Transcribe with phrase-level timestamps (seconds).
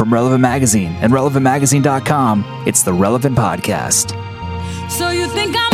[0.00, 4.12] From Relevant Magazine and relevantmagazine.com, it's the Relevant Podcast.
[4.90, 5.69] So you think I'm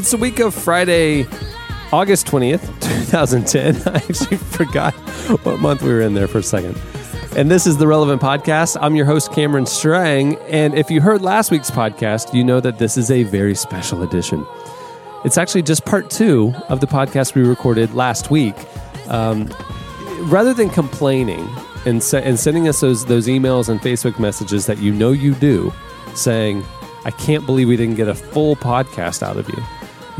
[0.00, 1.26] It's the week of Friday,
[1.92, 2.62] August 20th,
[3.10, 3.82] 2010.
[3.86, 4.94] I actually forgot
[5.44, 6.80] what month we were in there for a second.
[7.36, 8.78] And this is the Relevant Podcast.
[8.80, 10.36] I'm your host, Cameron Strang.
[10.48, 14.02] And if you heard last week's podcast, you know that this is a very special
[14.02, 14.46] edition.
[15.26, 18.56] It's actually just part two of the podcast we recorded last week.
[19.08, 19.54] Um,
[20.20, 21.46] rather than complaining
[21.84, 25.70] and, and sending us those, those emails and Facebook messages that you know you do,
[26.14, 26.64] saying,
[27.04, 29.62] I can't believe we didn't get a full podcast out of you.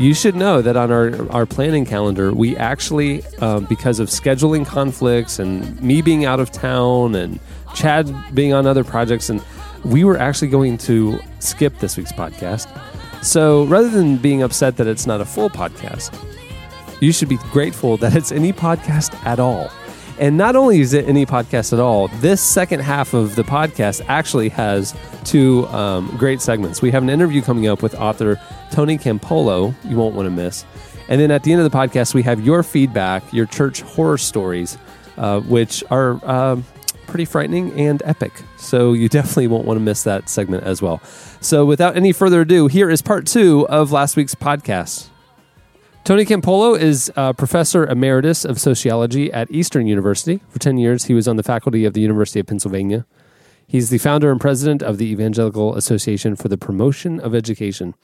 [0.01, 4.65] You should know that on our, our planning calendar, we actually, um, because of scheduling
[4.65, 7.39] conflicts and me being out of town and
[7.75, 9.43] Chad being on other projects, and
[9.85, 12.67] we were actually going to skip this week's podcast.
[13.23, 16.17] So rather than being upset that it's not a full podcast,
[16.99, 19.69] you should be grateful that it's any podcast at all.
[20.17, 24.03] And not only is it any podcast at all, this second half of the podcast
[24.07, 26.81] actually has two um, great segments.
[26.81, 28.39] We have an interview coming up with author
[28.71, 30.65] Tony Campolo, you won't want to miss.
[31.07, 34.17] And then at the end of the podcast, we have your feedback, your church horror
[34.17, 34.77] stories,
[35.17, 36.65] uh, which are um,
[37.05, 38.31] pretty frightening and epic.
[38.57, 41.01] So you definitely won't want to miss that segment as well.
[41.41, 45.09] So without any further ado, here is part two of last week's podcast.
[46.03, 50.41] Tony Campolo is professor emeritus of sociology at Eastern University.
[50.49, 53.05] For 10 years, he was on the faculty of the University of Pennsylvania.
[53.71, 57.95] He's the founder and president of the Evangelical Association for the Promotion of Education.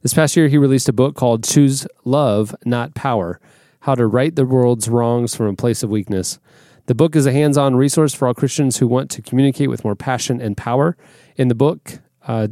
[0.00, 3.38] This past year, he released a book called Choose Love, Not Power
[3.80, 6.38] How to Right the World's Wrongs from a Place of Weakness.
[6.86, 9.84] The book is a hands on resource for all Christians who want to communicate with
[9.84, 10.96] more passion and power.
[11.36, 12.48] In the book, uh,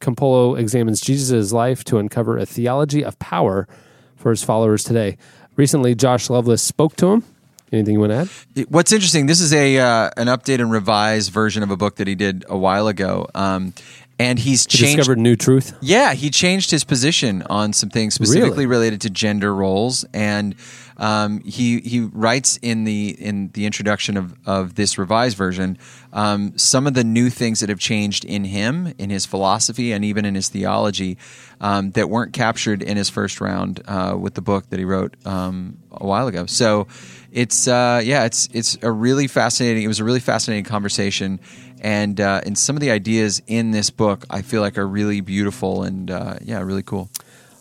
[0.00, 3.68] Campolo examines Jesus' life to uncover a theology of power
[4.16, 5.18] for his followers today.
[5.54, 7.24] Recently, Josh Lovelace spoke to him.
[7.72, 8.16] Anything you want to
[8.56, 8.66] add?
[8.68, 12.06] What's interesting, this is a uh, an updated and revised version of a book that
[12.06, 13.26] he did a while ago.
[13.34, 13.74] Um,
[14.18, 15.76] and he's He changed discovered new truth.
[15.80, 18.66] Yeah, he changed his position on some things specifically Really?
[18.66, 20.54] related to gender roles, and
[20.96, 25.76] um, he he writes in the in the introduction of of this revised version
[26.14, 30.02] um, some of the new things that have changed in him, in his philosophy, and
[30.04, 31.18] even in his theology
[31.60, 35.14] um, that weren't captured in his first round uh, with the book that he wrote
[35.26, 36.46] um, a while ago.
[36.46, 36.86] So
[37.36, 39.82] it's uh, yeah, it's it's a really fascinating.
[39.82, 41.38] It was a really fascinating conversation
[41.82, 45.20] and uh, and some of the ideas in this book I feel like are really
[45.20, 47.10] beautiful and uh, yeah, really cool.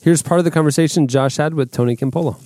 [0.02, 2.38] Here's part of the conversation Josh had with Tony Campolo.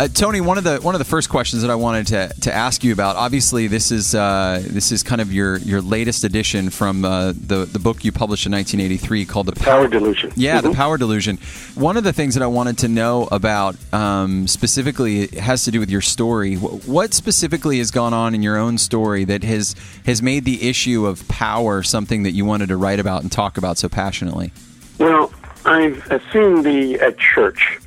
[0.00, 2.54] Uh, Tony, one of the one of the first questions that I wanted to, to
[2.54, 3.16] ask you about.
[3.16, 7.68] Obviously, this is uh, this is kind of your, your latest edition from uh, the
[7.70, 10.32] the book you published in 1983 called the Power Delusion.
[10.36, 10.74] Yeah, the Mhm.
[10.74, 11.36] Power Delusion.
[11.74, 15.78] One of the things that I wanted to know about um, specifically has to do
[15.80, 16.54] with your story.
[16.54, 21.04] What specifically has gone on in your own story that has has made the issue
[21.04, 24.50] of power something that you wanted to write about and talk about so passionately?
[24.96, 25.30] Well,
[25.66, 27.79] I've seen the at church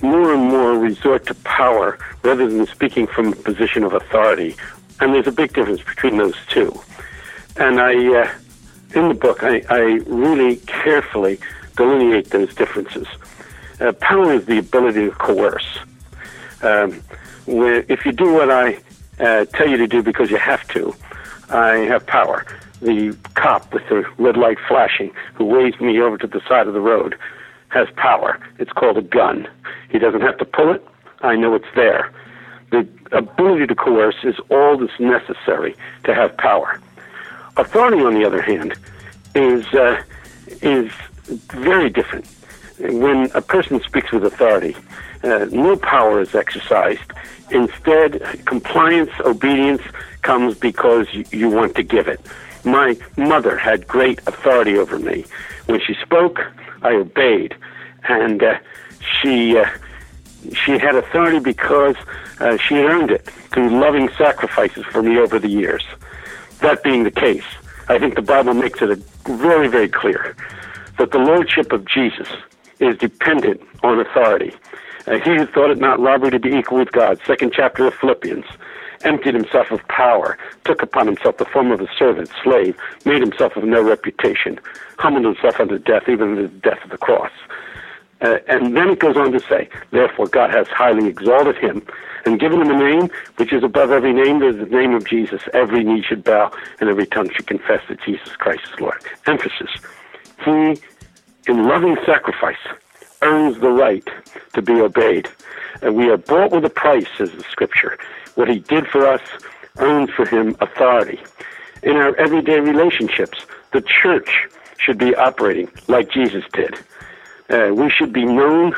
[0.00, 4.56] more and more resort to power rather than speaking from a position of authority,
[5.00, 6.78] and there's a big difference between those two.
[7.56, 8.30] And I, uh,
[8.94, 11.38] in the book, I, I really carefully
[11.76, 13.06] delineate those differences.
[13.80, 15.78] Uh, power is the ability to coerce.
[16.62, 17.02] Um,
[17.46, 18.78] where if you do what I
[19.20, 20.94] uh, tell you to do because you have to,
[21.50, 22.44] I have power.
[22.80, 26.74] The cop with the red light flashing who waves me over to the side of
[26.74, 27.16] the road
[27.68, 28.38] has power.
[28.58, 29.48] It's called a gun.
[29.90, 30.84] He doesn't have to pull it.
[31.20, 32.12] I know it's there.
[32.70, 35.74] The ability to coerce is all that's necessary
[36.04, 36.80] to have power.
[37.56, 38.74] Authority, on the other hand,
[39.34, 40.02] is uh,
[40.62, 40.90] is
[41.48, 42.26] very different.
[42.78, 44.76] When a person speaks with authority,
[45.24, 47.12] uh, no power is exercised.
[47.50, 49.82] Instead, compliance, obedience
[50.22, 52.20] comes because you, you want to give it.
[52.64, 55.24] My mother had great authority over me.
[55.66, 56.40] When she spoke,
[56.82, 57.54] I obeyed,
[58.04, 58.58] and uh,
[59.00, 59.66] she uh,
[60.64, 61.96] she had authority because
[62.40, 65.84] uh, she earned it through loving sacrifices for me over the years.
[66.60, 67.44] That being the case,
[67.88, 70.36] I think the Bible makes it very, very clear.
[70.98, 72.28] that the lordship of Jesus
[72.80, 74.52] is dependent on authority.
[75.06, 77.94] Uh, he who thought it not robbery to be equal with God, second chapter of
[77.94, 78.44] Philippians,
[79.04, 83.56] emptied himself of power, took upon himself the form of a servant, slave, made himself
[83.56, 84.58] of no reputation,
[84.98, 87.32] humbled himself unto death, even the death of the cross.
[88.20, 91.86] Uh, and then it goes on to say, therefore God has highly exalted him
[92.24, 94.40] and given him a name which is above every name.
[94.40, 95.42] There's the name of Jesus.
[95.54, 96.50] Every knee should bow
[96.80, 99.00] and every tongue should confess that Jesus Christ is Lord.
[99.26, 99.70] Emphasis.
[100.44, 100.80] He,
[101.46, 102.56] in loving sacrifice,
[103.22, 104.06] earns the right
[104.54, 105.28] to be obeyed.
[105.82, 107.98] And we are bought with a price, says the scripture.
[108.34, 109.22] What he did for us
[109.78, 111.20] earns for him authority.
[111.82, 113.38] In our everyday relationships,
[113.72, 114.48] the church
[114.78, 116.74] should be operating like Jesus did.
[117.50, 118.74] Uh, we should be known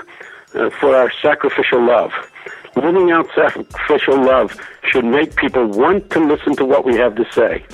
[0.54, 2.12] uh, for our sacrificial love.
[2.76, 4.56] Living out sacrificial love
[4.90, 7.64] should make people want to listen to what we have to say.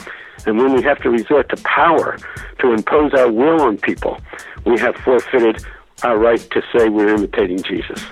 [0.47, 2.19] And when we have to resort to power
[2.61, 4.21] to impose our will on people,
[4.65, 5.65] we have forfeited
[6.03, 8.03] our right to say we're imitating Jesus.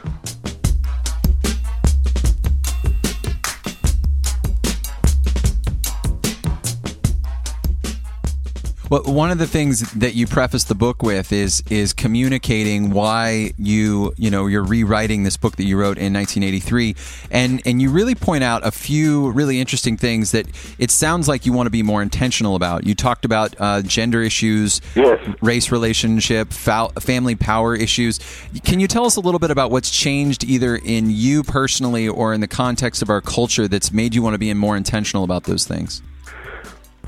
[8.95, 13.53] Well, one of the things that you preface the book with is is communicating why
[13.59, 16.95] you you know you're rewriting this book that you wrote in 1983,
[17.33, 20.47] and and you really point out a few really interesting things that
[20.79, 22.87] it sounds like you want to be more intentional about.
[22.87, 25.19] You talked about uh, gender issues, Yes.
[25.43, 28.21] race relationship, family power issues.
[28.63, 32.33] Can you tell us a little bit about what's changed either in you personally or
[32.33, 35.45] in the context of our culture that's made you want to be more intentional about
[35.45, 36.01] those things?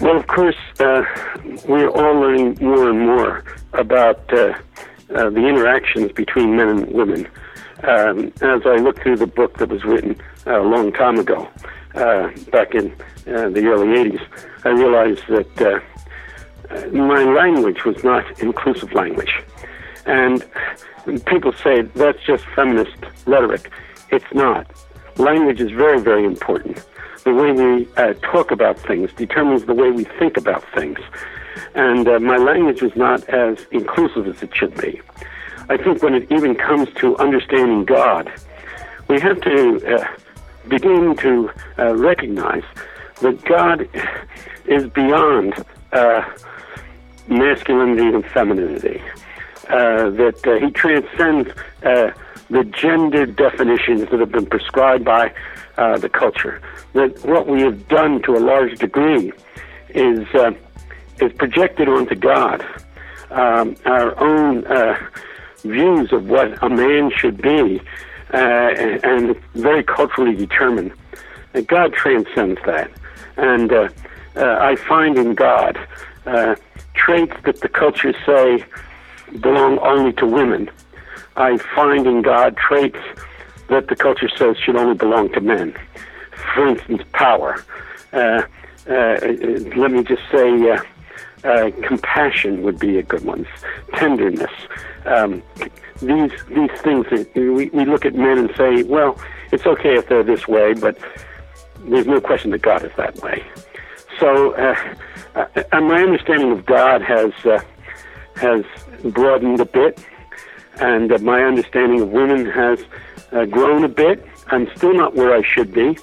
[0.01, 1.05] Well, of course, uh,
[1.67, 4.53] we're all learning more and more about uh,
[5.15, 7.27] uh, the interactions between men and women.
[7.83, 11.49] Um, as I look through the book that was written uh, a long time ago,
[11.95, 12.93] uh, back in
[13.27, 14.21] uh, the early 80s,
[14.65, 15.83] I realized that
[16.93, 19.33] my language was not inclusive language.
[20.05, 20.45] And
[21.25, 23.71] people say that's just feminist rhetoric.
[24.11, 24.71] It's not.
[25.17, 26.85] Language is very, very important.
[27.27, 31.01] The way we uh, talk about things determines the way we think about things.
[31.75, 35.01] And uh, my language is not as inclusive as it should be.
[35.69, 38.33] I think when it even comes to understanding God,
[39.09, 40.07] we have to uh,
[40.69, 42.63] begin to uh, recognize
[43.23, 43.89] that God
[44.67, 46.23] is beyond uh,
[47.27, 49.03] masculinity and femininity.
[49.69, 51.51] Uh, that he transcends
[52.51, 55.35] the gender definitions that have been prescribed by
[55.77, 56.63] the culture.
[56.97, 59.33] That what we have done to a large degree
[59.91, 60.53] is uh,
[61.21, 62.65] is projected onto God
[63.31, 64.97] um, our own uh,
[65.63, 67.81] views of what a man should be,
[68.33, 70.93] uh, and, and very culturally determined.
[71.55, 72.91] And God transcends that,
[73.37, 73.89] and uh,
[74.37, 75.79] uh, I find in God
[76.27, 76.55] uh,
[76.95, 78.65] traits that the culture say
[79.41, 80.71] belong only to women.
[81.37, 82.99] I find in God traits
[83.69, 85.77] that the culture says should only belong to men.
[86.55, 87.65] For instance, power.
[88.13, 88.43] Uh,
[88.89, 89.19] uh,
[89.77, 90.81] let me just say, uh,
[91.45, 93.47] uh, compassion would be a good one.
[93.95, 94.51] Tenderness.
[95.05, 95.43] Um,
[96.01, 99.19] these these things that we, we look at men and say, well,
[99.53, 100.99] it's okay if they're this way, but
[101.81, 103.45] there's no question that God is that way.
[104.19, 104.77] So, uh,
[105.35, 107.33] uh, my understanding of God has
[108.37, 108.65] has
[109.05, 109.99] broadened a bit,
[110.81, 112.85] and my understanding of women has
[113.51, 114.27] grown a bit.
[114.49, 115.99] I'm still not where I should be.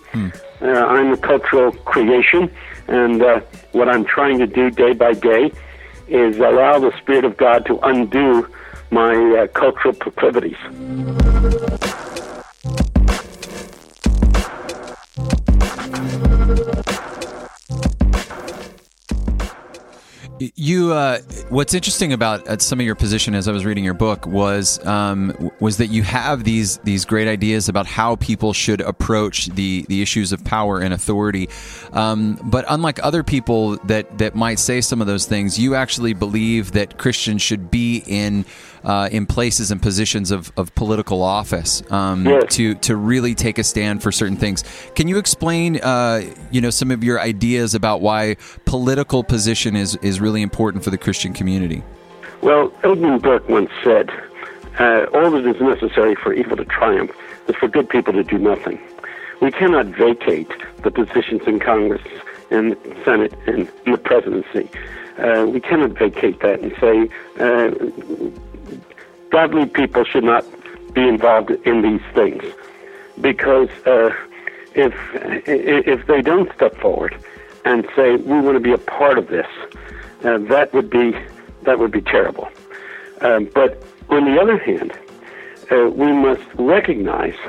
[0.61, 2.49] Uh, I'm a cultural creation,
[2.87, 5.51] and uh, what I'm trying to do day by day
[6.07, 8.47] is allow the Spirit of God to undo
[8.91, 10.57] my uh, cultural proclivities.
[20.55, 21.19] You, uh,
[21.49, 24.83] what's interesting about uh, some of your position as I was reading your book was
[24.85, 29.85] um, was that you have these these great ideas about how people should approach the
[29.87, 31.49] the issues of power and authority,
[31.93, 36.13] um, but unlike other people that that might say some of those things, you actually
[36.13, 38.45] believe that Christians should be in
[38.83, 42.55] uh, in places and positions of, of political office um, Yes.
[42.55, 44.63] to to really take a stand for certain things.
[44.95, 46.21] Can you explain, uh,
[46.51, 48.35] you know, some of your ideas about why
[48.65, 51.83] political position is is really important for the Christian community?
[52.41, 54.09] Well, Edmund Burke once said,
[54.79, 57.11] uh, all that is necessary for evil to triumph
[57.47, 58.79] is for good people to do nothing.
[59.41, 60.51] We cannot vacate
[60.83, 62.01] the positions in Congress
[62.51, 64.69] and the Senate and the presidency.
[65.17, 67.09] Uh, we cannot vacate that and say
[67.39, 67.69] uh,
[69.33, 70.45] godly people should not
[70.93, 72.43] be involved in these things
[73.19, 74.11] because uh,
[74.75, 74.93] if
[75.47, 77.17] if they don't step forward
[77.65, 79.47] and say we want to be a part of this,
[80.23, 81.17] uh, that would be
[81.63, 82.47] that would be terrible.
[83.21, 84.91] Um, but on the other hand,
[85.71, 87.39] uh, we must recognize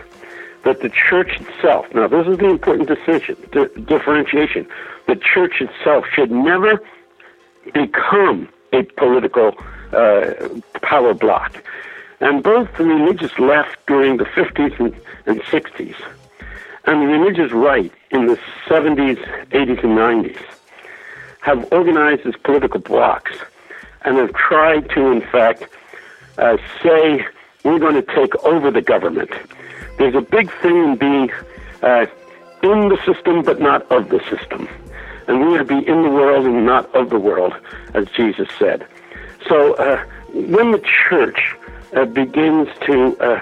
[0.64, 4.66] that the church itself, now this is the important decision, di- differentiation,
[5.06, 6.82] the church itself should never
[7.74, 9.52] become a political
[10.82, 11.62] power block.
[12.20, 14.94] And both the religious left during the 50s and,
[15.26, 15.96] and 60s
[16.86, 19.18] and the religious right in the 70s,
[19.50, 20.42] 80s, and 90s
[21.40, 23.32] have organized as political blocks
[24.02, 25.64] and have tried to, in fact,
[26.38, 27.24] uh, say
[27.64, 29.30] we're going to take over the government.
[29.98, 31.30] There's a big thing in being
[31.82, 32.06] uh,
[32.62, 34.68] in the system but not of the system.
[35.26, 37.54] And we are to be in the world and not of the world,
[37.94, 38.86] as Jesus said.
[39.48, 41.54] So uh, when the church
[41.94, 43.40] uh, begins to uh,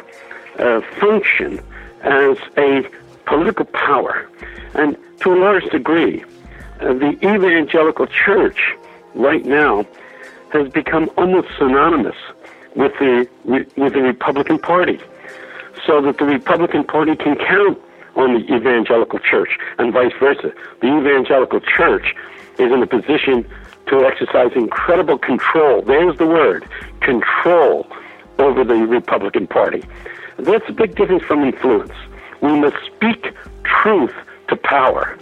[0.58, 1.60] uh, function
[2.02, 2.88] as a
[3.26, 4.28] political power,
[4.74, 6.24] and to a large degree,
[6.80, 8.74] uh, the evangelical church
[9.14, 9.86] right now
[10.52, 12.16] has become almost synonymous
[12.74, 14.98] with the with the Republican Party,
[15.86, 17.78] so that the Republican Party can count
[18.16, 20.52] on the evangelical church, and vice versa.
[20.80, 22.14] The evangelical church
[22.58, 23.48] is in a position
[23.88, 25.82] to exercise incredible control.
[25.82, 26.66] There's the word
[27.00, 27.86] control
[28.38, 29.82] over the Republican Party.
[30.38, 31.92] That's a big difference from influence.
[32.40, 33.32] We must speak
[33.64, 34.14] truth
[34.48, 35.16] to power.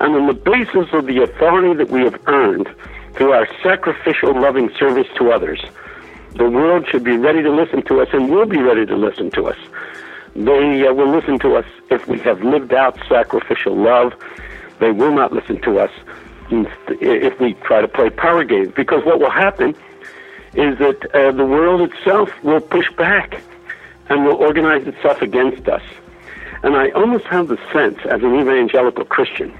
[0.00, 2.68] And on the basis of the authority that we have earned
[3.14, 5.62] through our sacrificial, loving service to others,
[6.34, 9.30] the world should be ready to listen to us and will be ready to listen
[9.32, 9.56] to us.
[10.34, 14.12] They uh, will listen to us if we have lived out sacrificial love.
[14.80, 15.90] They will not listen to us
[16.50, 19.70] if we try to play power games, because what will happen
[20.54, 23.42] is that uh, the world itself will push back
[24.08, 25.82] and will organize itself against us.
[26.62, 29.56] And I almost have the sense, as an evangelical Christian,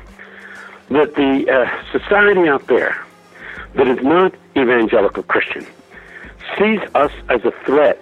[0.88, 3.04] that the uh, society out there
[3.74, 5.66] that is not evangelical Christian
[6.56, 8.00] sees us as a threat,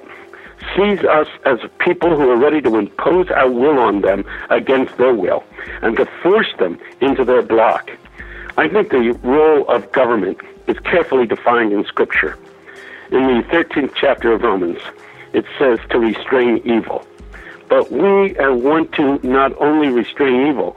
[0.76, 5.14] sees us as people who are ready to impose our will on them against their
[5.14, 5.42] will
[5.82, 7.90] and to force them into their block.
[8.56, 12.38] I think the role of government is carefully defined in Scripture.
[13.10, 14.78] In the 13th chapter of Romans,
[15.32, 17.04] it says to restrain evil.
[17.68, 20.76] But we want to not only restrain evil,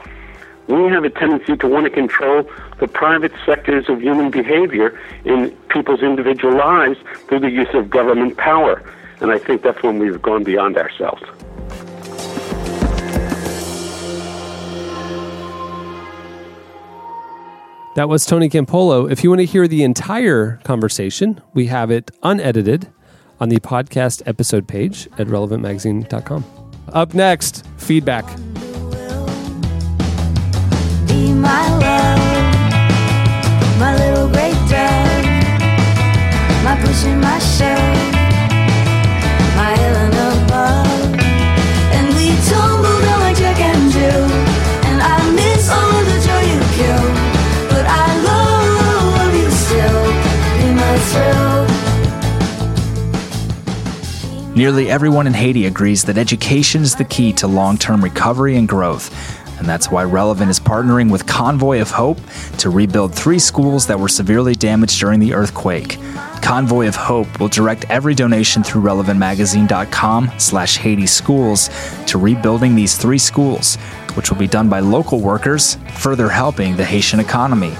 [0.67, 5.51] we have a tendency to want to control the private sectors of human behavior in
[5.69, 8.83] people's individual lives through the use of government power.
[9.21, 11.23] And I think that's when we've gone beyond ourselves.
[17.97, 19.11] That was Tony Campolo.
[19.11, 22.89] If you want to hear the entire conversation, we have it unedited
[23.39, 26.45] on the podcast episode page at relevantmagazine.com.
[26.89, 28.25] Up next, feedback.
[31.07, 32.19] My love,
[33.79, 35.25] my little great dove,
[36.63, 37.39] my pushing my
[54.57, 58.67] Nearly everyone in Haiti agrees that education is the key to long term recovery and
[58.67, 59.13] growth.
[59.59, 62.17] And that's why Relevant is partnering with Convoy of Hope
[62.57, 65.99] to rebuild three schools that were severely damaged during the earthquake.
[66.41, 71.69] Convoy of Hope will direct every donation through relevantmagazine.com slash Haiti schools
[72.07, 73.75] to rebuilding these three schools,
[74.15, 77.75] which will be done by local workers, further helping the Haitian economy.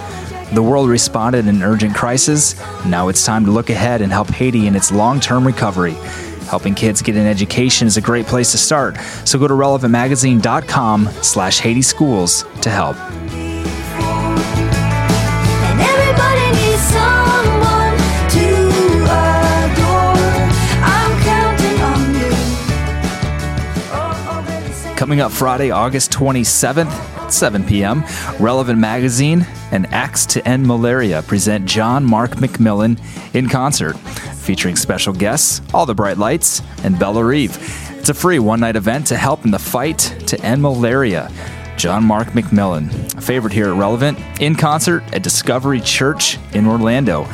[0.54, 2.56] The world responded in an urgent crisis.
[2.86, 5.96] Now it's time to look ahead and help Haiti in its long term recovery.
[6.48, 8.98] Helping kids get an education is a great place to start.
[9.26, 12.96] So go to relevantmagazine.com slash Haiti schools to help.
[15.68, 17.98] And everybody needs someone
[18.30, 18.48] to
[19.04, 20.18] adore.
[20.84, 22.32] I'm counting on you.
[24.48, 28.04] Baby, say Coming up Friday, August 27th at 7 p.m.,
[28.40, 32.98] Relevant Magazine and Acts to End Malaria present John Mark McMillan
[33.36, 33.98] in concert,
[34.48, 37.58] featuring special guests, All the Bright Lights, and Bellarive.
[38.00, 41.30] It's a free one night event to help in the fight to end malaria.
[41.76, 47.26] John Mark McMillan, a favorite here at Relevant, in concert at Discovery Church in Orlando.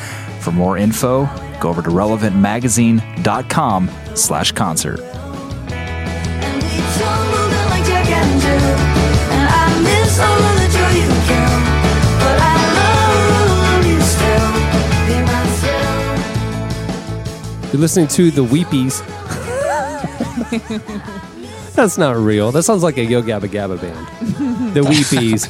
[0.41, 1.29] For more info,
[1.61, 5.12] go over to relevantmagazine.com slash concert.
[17.73, 19.01] You're listening to the Weepies.
[21.75, 22.51] That's not real.
[22.51, 24.73] That sounds like a Yo Gabba Gabba band.
[24.75, 25.47] The Weepies.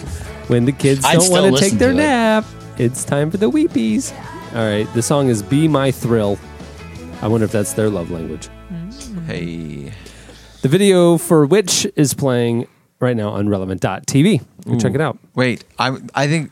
[0.49, 1.97] When the kids I'd don't still want to take listen their to it.
[1.97, 2.45] nap,
[2.77, 4.13] it's time for the Weepies.
[4.55, 6.39] All right, the song is Be My Thrill.
[7.21, 8.47] I wonder if that's their love language.
[8.71, 9.25] Mm.
[9.25, 9.91] Hey.
[10.61, 12.67] The video for which is playing
[13.01, 14.45] right now on relevant.tv.
[14.65, 15.17] Go check it out.
[15.35, 16.51] Wait, I I think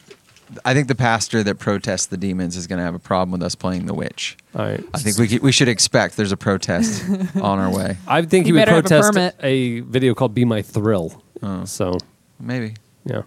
[0.66, 3.44] I think the pastor that protests the demons is going to have a problem with
[3.44, 4.38] us playing the witch.
[4.56, 4.84] All right.
[4.94, 7.04] I think we we should expect there's a protest
[7.36, 7.98] on our way.
[8.08, 11.22] I think he You would better have a protest a video called "Be My Thrill."
[11.44, 11.66] Oh.
[11.66, 11.98] So,
[12.40, 12.76] Maybe.
[13.06, 13.24] yeah,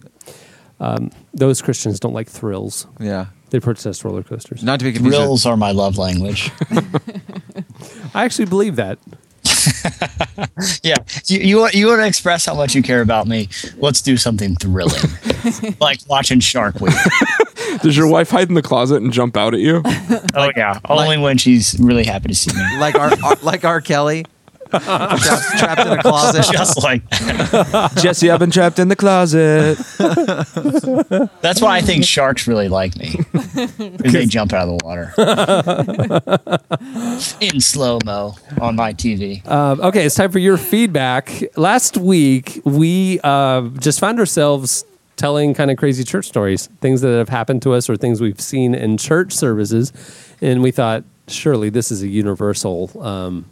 [0.81, 2.87] um, those Christians don't like thrills.
[3.01, 3.27] Yeah.
[3.51, 4.65] They protest roller coasters.
[4.65, 5.17] Not to be confused.
[5.17, 6.51] with- Thrills are my love language.
[8.15, 8.99] I actually believe that.
[10.83, 13.49] yeah, you you want, you want to express how much you care about me?
[13.77, 15.03] Let's do something thrilling,
[15.81, 16.95] like watching Shark Week.
[17.83, 19.83] Does your wife hide in the closet and jump out at you?
[20.35, 22.79] Oh yeah, only when she's really happy to see me.
[22.79, 23.81] like our, R like R.
[23.81, 24.25] Kelly,
[24.81, 26.45] trapped, trapped in a closet.
[26.53, 27.09] Just like
[27.97, 29.79] Jesse, I've been trapped in the closet.
[31.41, 35.13] that's why I think sharks really like me because they jump out of the water
[37.41, 39.47] in slow mo on my TV.
[39.49, 41.43] Um, okay, it's time for your feedback.
[41.57, 44.85] Last week, we uh, just found ourselves
[45.17, 48.41] telling kind of crazy church stories, things that have happened to us or things we've
[48.41, 49.93] seen in church services.
[50.41, 53.47] And we thought, surely this is a universal um,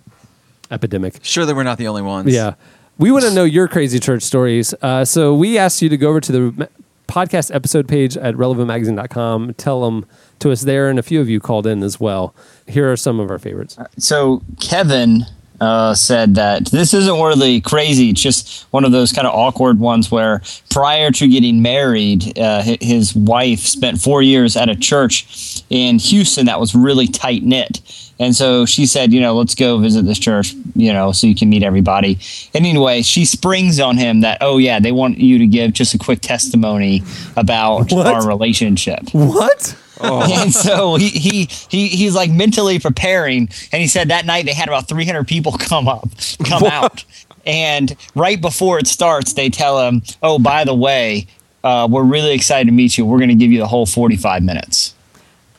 [0.72, 1.20] epidemic.
[1.22, 2.32] Sure that we're not the only ones.
[2.32, 2.54] Yeah.
[2.98, 4.74] We want to know your crazy church stories.
[4.82, 6.68] Uh, so we asked you to go over to the
[7.08, 10.06] podcast episode page at relevantmagazine.com, tell them
[10.38, 12.34] to us there, and a few of you called in as well.
[12.66, 13.76] Here are some of our favorites.
[13.98, 15.26] So Kevin
[15.62, 18.10] uh, said that this isn't really crazy.
[18.10, 22.62] It's just one of those kind of awkward ones where prior to getting married, uh,
[22.80, 27.80] his wife spent four years at a church in Houston that was really tight knit.
[28.18, 31.34] And so she said, you know, let's go visit this church, you know, so you
[31.36, 32.18] can meet everybody.
[32.54, 35.94] And anyway, she springs on him that, oh, yeah, they want you to give just
[35.94, 37.02] a quick testimony
[37.36, 38.06] about What?
[38.08, 39.00] our relationship.
[39.12, 39.76] What?
[40.42, 44.54] And so he, he he he's like mentally preparing, and he said that night they
[44.54, 46.08] had about 300 people come up,
[46.44, 47.04] come out,
[47.46, 51.26] and right before it starts, they tell him, "Oh, by the way,
[51.64, 53.06] uh, we're really excited to meet you.
[53.06, 54.94] We're going to give you the whole 45 minutes."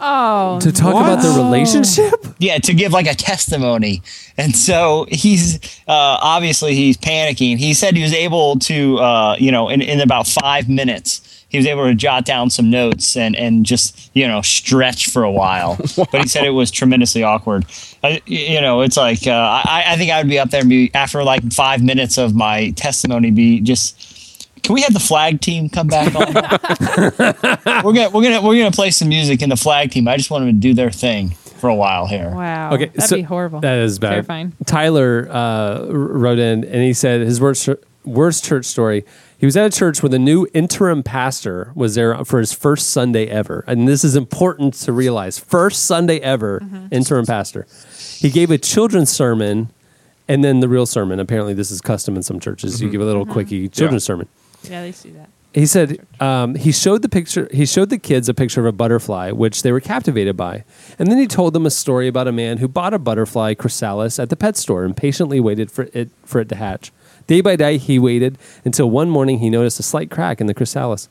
[0.05, 2.13] Oh, To talk about the relationship?
[2.37, 4.01] Yeah, to give like a testimony.
[4.37, 5.55] And so he's
[5.87, 7.57] uh, obviously he's panicking.
[7.57, 11.21] He said he was able to, uh, you know, in, in about five minutes,
[11.53, 15.23] he was able to jot down some notes and, and just, you know, stretch for
[15.23, 15.77] a while.
[15.95, 17.65] But he said it was tremendously awkward.
[18.01, 20.69] Uh, you know, it's like, uh, I, I think I would be up there and
[20.69, 25.41] be, after like five minutes of my testimony, be just, can we have the flag
[25.41, 26.33] team come back on?
[27.83, 30.07] we're gonna we're gonna we're gonna play some music in the flag team.
[30.07, 32.29] I just want them to do their thing for a while here.
[32.29, 32.73] wow.
[32.73, 33.59] Okay, that'd so be horrible.
[33.59, 34.09] That is bad.
[34.09, 34.53] Terrifying.
[34.65, 37.69] Tyler uh, wrote in and he said his worst,
[38.05, 39.05] worst church story.
[39.43, 42.91] He was at a church where the new interim pastor was there for his first
[42.91, 43.65] Sunday ever.
[43.67, 45.37] And this is important to realize.
[45.37, 46.87] First Sunday ever, Mm-hmm.
[46.91, 47.67] interim pastor.
[48.19, 49.69] He gave a children's sermon
[50.29, 51.19] and then the real sermon.
[51.19, 52.81] Apparently, this is custom in some churches.
[52.81, 54.29] You give a little quickie children's sermon.
[54.63, 55.27] Yeah, they see that.
[55.53, 57.49] He said um, he showed the picture.
[57.51, 60.63] He showed the kids a picture of a butterfly, which they were captivated by,
[60.97, 64.19] and then he told them a story about a man who bought a butterfly chrysalis
[64.19, 66.93] at the pet store and patiently waited for it for it to hatch.
[67.27, 70.53] Day by day, he waited until one morning he noticed a slight crack in the
[70.53, 71.09] chrysalis.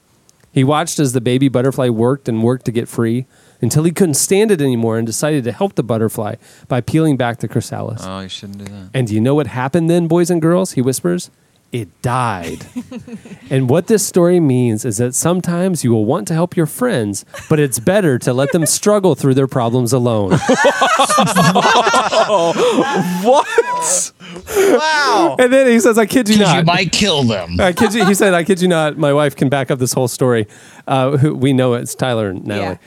[0.53, 3.27] He watched as the baby butterfly worked and worked to get free
[3.63, 6.35] until he couldn't stand it anymore and decided to help the butterfly
[6.69, 8.03] by peeling back the chrysalis.
[8.05, 8.91] Oh, you shouldn't do that.
[8.93, 10.73] And do you know what happened then, boys and girls?
[10.73, 11.31] He whispers.
[11.73, 12.67] It died.
[13.51, 17.25] and what this story means is that sometimes you will want to help your friends,
[17.49, 20.33] but it's better to let them struggle through their problems alone.
[23.23, 24.13] What?
[24.57, 25.37] Wow.
[25.39, 26.57] and then he says, I kid you not.
[26.57, 27.61] you might kill them.
[27.61, 28.97] I kid you, he said, I kid you not.
[28.99, 30.47] My wife can back up this whole story.
[30.87, 32.79] Uh, who, we know it's Tyler and Natalie.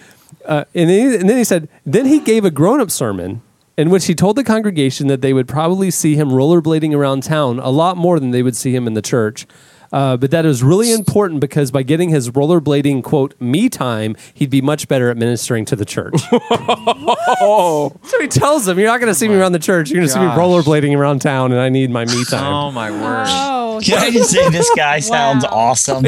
[0.46, 3.42] Uh, and, then, and then he said, then he gave a grown up sermon
[3.78, 7.60] in which he told the congregation that they would probably see him rollerblading around town
[7.60, 9.46] a lot more than they would see him in the church.
[9.94, 14.50] Uh, but that is really important because by getting his rollerblading quote me time, he'd
[14.50, 16.16] be much better at ministering to the church.
[16.32, 19.90] Oh, so he tells them, "You're not going to see me around the church.
[19.90, 20.38] You're going to see me gosh.
[20.40, 23.26] rollerblading around town, and I need my me time." Oh my word.
[23.30, 25.52] Oh, Can I just say this guy sounds Wow.
[25.52, 26.04] awesome?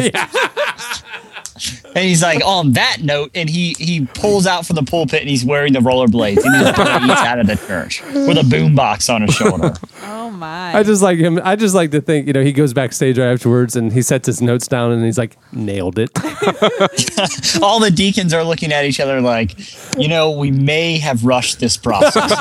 [1.98, 5.30] And he's like, on that note, and he he pulls out from the pulpit and
[5.30, 9.24] he's wearing the rollerblades and he just out of the church with a boombox on
[9.24, 9.74] his shoulder.
[10.04, 10.78] oh my.
[10.78, 11.42] I just like him.
[11.44, 14.28] I just like to think, you know, he goes backstage right afterwards and he sets
[14.28, 16.12] his notes down and he's like, nailed it.
[17.64, 19.58] All the deacons are looking at each other like,
[19.98, 22.32] you know, we may have rushed this process.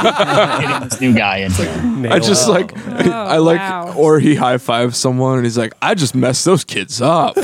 [0.61, 1.83] Getting this new guy in here.
[1.83, 2.51] Nailed I just it.
[2.51, 3.95] like, oh, I like, wow.
[3.97, 7.37] or he high fives someone and he's like, I just messed those kids up.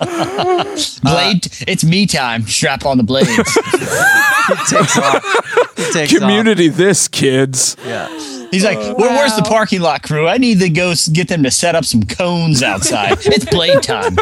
[1.02, 2.42] Blade, it's me time.
[2.46, 3.28] Strap on the blades.
[4.70, 5.76] takes off.
[5.76, 7.76] He takes Community this, kids.
[7.84, 8.08] Yeah.
[8.50, 10.26] He's like, well, where's the parking lot crew?
[10.26, 13.18] I need to go get them to set up some cones outside.
[13.20, 14.16] it's blade time.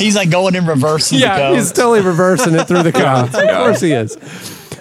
[0.00, 1.12] he's like going in reverse.
[1.12, 1.58] in the Yeah, cones.
[1.58, 3.34] he's totally reversing it through the cones.
[3.34, 4.16] Of course he is.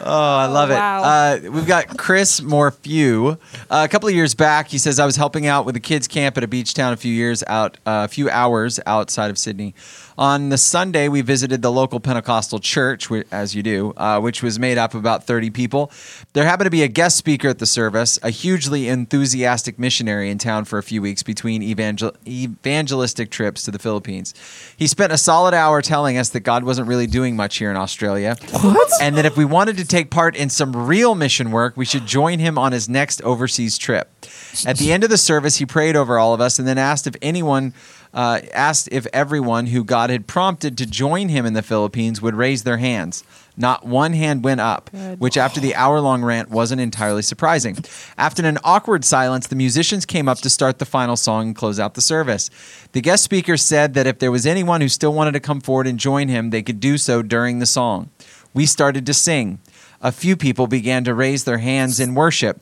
[0.10, 1.34] Oh, I love wow.
[1.34, 1.46] it.
[1.46, 3.32] Uh, we've got Chris Morphew.
[3.32, 3.36] Uh,
[3.70, 6.38] a couple of years back, he says I was helping out with a kids camp
[6.38, 9.76] at a beach town a few years out, uh, a few hours outside of Sydney.
[10.18, 14.58] On the Sunday, we visited the local Pentecostal church, as you do, uh, which was
[14.58, 15.92] made up of about 30 people.
[16.34, 20.40] There happened to be a guest speaker at the service, a hugely enthusiastic missionary in
[20.40, 24.34] town for a few weeks between evangel- evangelistic trips to the Philippines.
[24.76, 27.78] He spent a solid hour telling us that God wasn't really doing much here in
[27.78, 28.38] Australia.
[28.62, 28.90] What?
[29.00, 32.08] And that if we wanted to take part in some real mission work, we should
[32.08, 34.10] join him on his next overseas trip.
[34.66, 37.06] At the end of the service, he prayed over all of us and then asked
[37.06, 37.76] if anyone
[38.14, 42.36] uh, asked if everyone who God had prompted to join him in the Philippines would
[42.36, 43.24] raise their hands.
[43.60, 47.78] Not one hand went up, which after the hour long rant wasn't entirely surprising.
[48.16, 51.80] After an awkward silence, the musicians came up to start the final song and close
[51.80, 52.52] out the service.
[52.92, 55.88] The guest speaker said that if there was anyone who still wanted to come forward
[55.88, 58.12] and join him, they could do so during the song.
[58.54, 59.60] We started to sing.
[60.02, 62.62] A few people began to raise their hands in worship.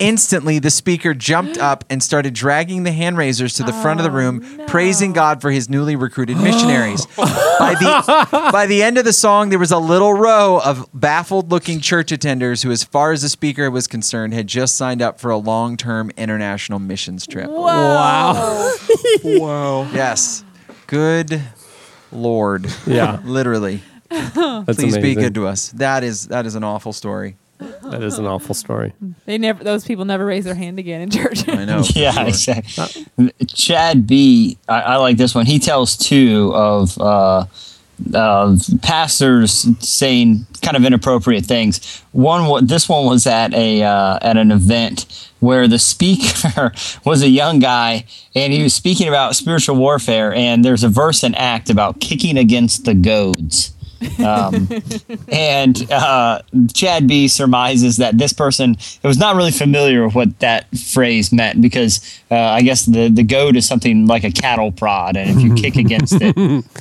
[0.00, 4.04] Instantly, the speaker jumped up and started dragging the hand raisers to the front of
[4.04, 7.06] the oh, room, praising God for his newly recruited missionaries.
[7.16, 11.52] by, the, by the end of the song, there was a little row of baffled
[11.52, 15.20] looking church attenders who, as far as the speaker was concerned, had just signed up
[15.20, 17.48] for a long term international missions trip.
[17.48, 18.72] Wow.
[19.24, 19.88] Wow.
[19.92, 20.44] Yes.
[20.86, 21.40] Good
[22.10, 22.66] Lord.
[22.86, 23.20] Yeah.
[23.24, 23.82] Literally.
[24.08, 25.70] That's Please be good to us.
[25.70, 27.36] That is that is an awful story.
[27.86, 28.92] That is an awful story.
[29.26, 29.62] They never.
[29.62, 31.48] Those people never raise their hand again in church.
[31.48, 31.82] I know.
[31.94, 32.26] Yeah, sure.
[32.56, 33.06] exactly.
[33.46, 35.46] Chad B, I, I like this one.
[35.46, 37.46] He tells two of uh,
[38.12, 42.02] uh, pastors saying kind of inappropriate things.
[42.12, 46.72] One, wa- this one was at a uh, at an event where the speaker
[47.04, 50.34] was a young guy and he was speaking about spiritual warfare.
[50.34, 53.72] And there's a verse in Act about kicking against the goads.
[54.20, 54.68] Um,
[55.28, 56.42] and uh,
[56.72, 61.32] Chad B surmises that this person it was not really familiar with what that phrase
[61.32, 65.30] meant because uh, I guess the the goad is something like a cattle prod, and
[65.30, 66.36] if you kick against it,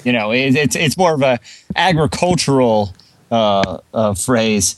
[0.05, 1.39] you know, it, it's it's more of a
[1.75, 2.93] agricultural
[3.31, 4.75] uh, uh, phrase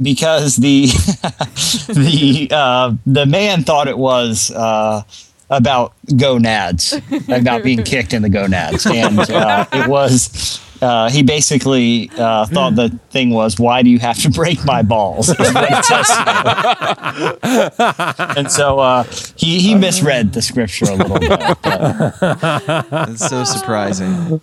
[0.00, 0.86] because the
[1.88, 4.50] the uh, the man thought it was.
[4.50, 5.02] Uh,
[5.50, 6.92] about gonads,
[7.28, 10.60] about being kicked in the gonads, and uh, it was.
[10.80, 14.82] Uh, he basically uh, thought the thing was, "Why do you have to break my
[14.82, 15.28] balls?"
[18.36, 19.02] and so uh,
[19.36, 21.32] he he misread the scripture a little bit.
[23.10, 24.40] It's so surprising.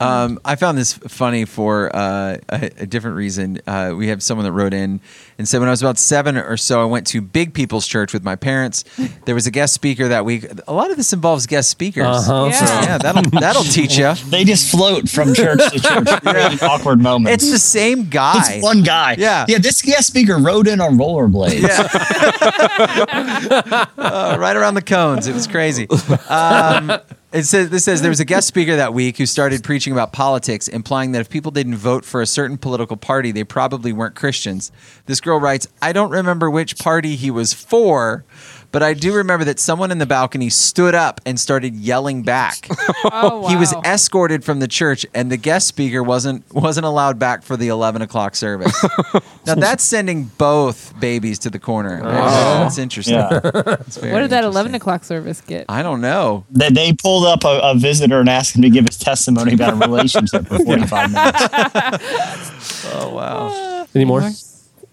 [0.00, 3.60] Um, I found this funny for uh, a, a different reason.
[3.66, 5.00] Uh, we have someone that wrote in
[5.38, 8.12] and said, when I was about seven or so, I went to Big People's Church
[8.12, 8.84] with my parents.
[9.24, 10.46] There was a guest speaker that week.
[10.68, 12.06] A lot of this involves guest speakers.
[12.06, 12.48] Uh-huh.
[12.50, 12.52] Yeah.
[12.52, 14.12] So, yeah, that'll that'll teach you.
[14.28, 16.08] they just float from church to church.
[16.24, 17.42] Really awkward moments.
[17.44, 18.54] It's the same guy.
[18.54, 19.14] It's one guy.
[19.18, 19.46] Yeah.
[19.48, 19.58] Yeah.
[19.58, 21.66] This guest speaker rode in on rollerblades.
[23.98, 25.26] Uh, right around the cones.
[25.26, 25.88] It was crazy.
[26.28, 26.92] Um,
[27.32, 30.12] it says this says there was a guest speaker that week who started preaching about
[30.12, 34.14] politics, implying that if people didn't vote for a certain political party, they probably weren't
[34.14, 34.70] Christians.
[35.06, 38.24] This girl writes, "I don't remember which party he was for."
[38.72, 42.68] But I do remember that someone in the balcony stood up and started yelling back.
[43.12, 43.48] Oh, wow.
[43.48, 47.56] He was escorted from the church, and the guest speaker wasn't wasn't allowed back for
[47.56, 48.74] the eleven o'clock service.
[49.46, 52.00] now that's sending both babies to the corner.
[52.04, 52.10] Oh.
[52.10, 53.14] That's interesting.
[53.14, 53.38] Yeah.
[53.40, 55.66] That's What did that eleven o'clock service get?
[55.68, 56.44] I don't know.
[56.52, 59.74] that they pulled up a, a visitor and asked him to give his testimony about
[59.74, 62.86] a relationship for 45 minutes.
[62.92, 63.86] Oh wow.
[63.94, 64.28] Any more?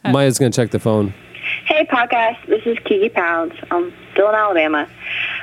[0.05, 1.13] Maya's going to check the phone.
[1.61, 2.45] Hey, podcast.
[2.47, 3.53] This is Kiki Pounds.
[3.71, 4.89] I'm still in Alabama.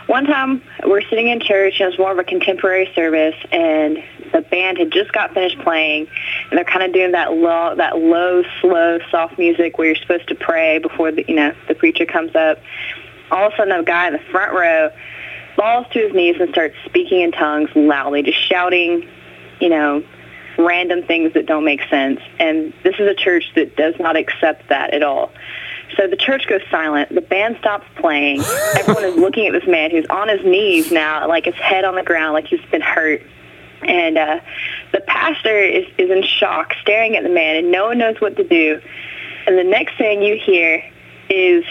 [0.07, 4.03] One time, we're sitting in church, and it was more of a contemporary service, and
[4.33, 6.09] the band had just got finished playing,
[6.51, 10.29] and they're kind of doing that low, that low, slow, soft music where you're supposed
[10.29, 12.59] to pray before the, you know, the preacher comes up.
[13.31, 14.91] All of a sudden, a guy in the front row
[15.57, 19.09] falls to his knees and starts speaking in tongues loudly, just shouting,
[19.61, 20.05] you know,
[20.59, 22.21] random things that don't make sense.
[22.39, 25.33] And this is a church that does not accept that at all.
[25.97, 27.15] So the church goes silent.
[27.15, 28.41] The band stops playing.
[28.79, 31.95] Everyone is looking at this man who's on his knees now, like his head on
[31.95, 33.23] the ground, like he's been hurt.
[33.83, 34.41] And uh,
[34.93, 38.37] the pastor is, is in shock, staring at the man, and no one knows what
[38.37, 38.81] to do.
[39.47, 40.85] And the next thing you hear
[41.31, 41.65] is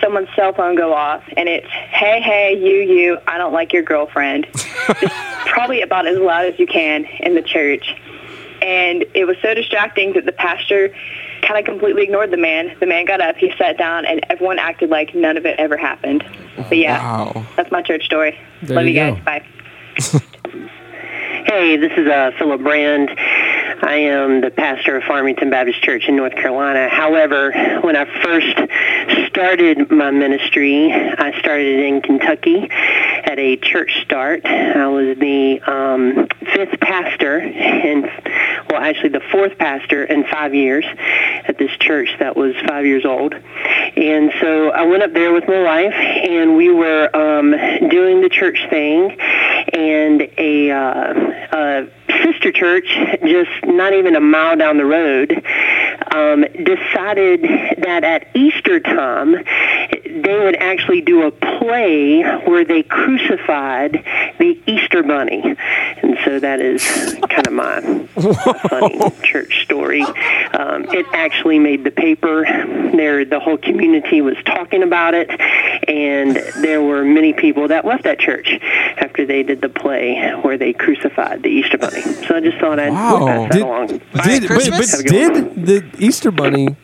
[0.00, 3.82] someone's cell phone go off, and it's, hey, hey, you, you, I don't like your
[3.82, 4.46] girlfriend.
[4.54, 5.14] Just
[5.46, 7.94] probably about as loud as you can in the church.
[8.62, 10.94] And it was so distracting that the pastor
[11.46, 12.74] kind of completely ignored the man.
[12.80, 15.76] The man got up, he sat down, and everyone acted like none of it ever
[15.76, 16.24] happened.
[16.56, 17.46] But yeah, Wow.
[17.56, 18.38] that's my church story.
[18.62, 19.20] There Love you you, go.
[19.24, 19.42] guys.
[20.02, 20.20] Bye.
[21.46, 23.10] Hey, this is uh, Philip Brand.
[23.84, 26.88] I am the pastor of Farmington Baptist Church in North Carolina.
[26.88, 34.46] However, when I first started my ministry, I started in Kentucky at a church start.
[34.46, 38.04] I was the um, fifth pastor, and
[38.70, 40.86] well, actually the fourth pastor in five years
[41.46, 43.34] at this church that was five years old.
[43.34, 47.50] And so I went up there with my wife, and we were um,
[47.90, 51.14] doing the church thing, and a, uh,
[51.52, 51.88] a
[52.22, 52.86] sister church,
[53.22, 55.32] just not even a mile down the road,
[56.14, 57.42] um, decided
[57.78, 59.44] that at Easter time
[60.22, 63.92] they would actually do a play where they crucified
[64.38, 65.42] the Easter bunny.
[66.02, 66.84] And so that is
[67.30, 67.80] kind of my
[68.68, 70.02] funny church story.
[70.02, 72.44] Um, it actually made the paper.
[72.44, 75.28] There, the whole community was talking about it,
[75.88, 78.48] and there were many people that left that church
[78.96, 82.02] after they did the play where they crucified the Easter bunny.
[82.02, 83.26] So I just thought I'd Wow.
[83.26, 83.86] pass that Did- along.
[83.88, 85.54] Did, but, but Have one.
[85.54, 86.76] did the Easter Bunny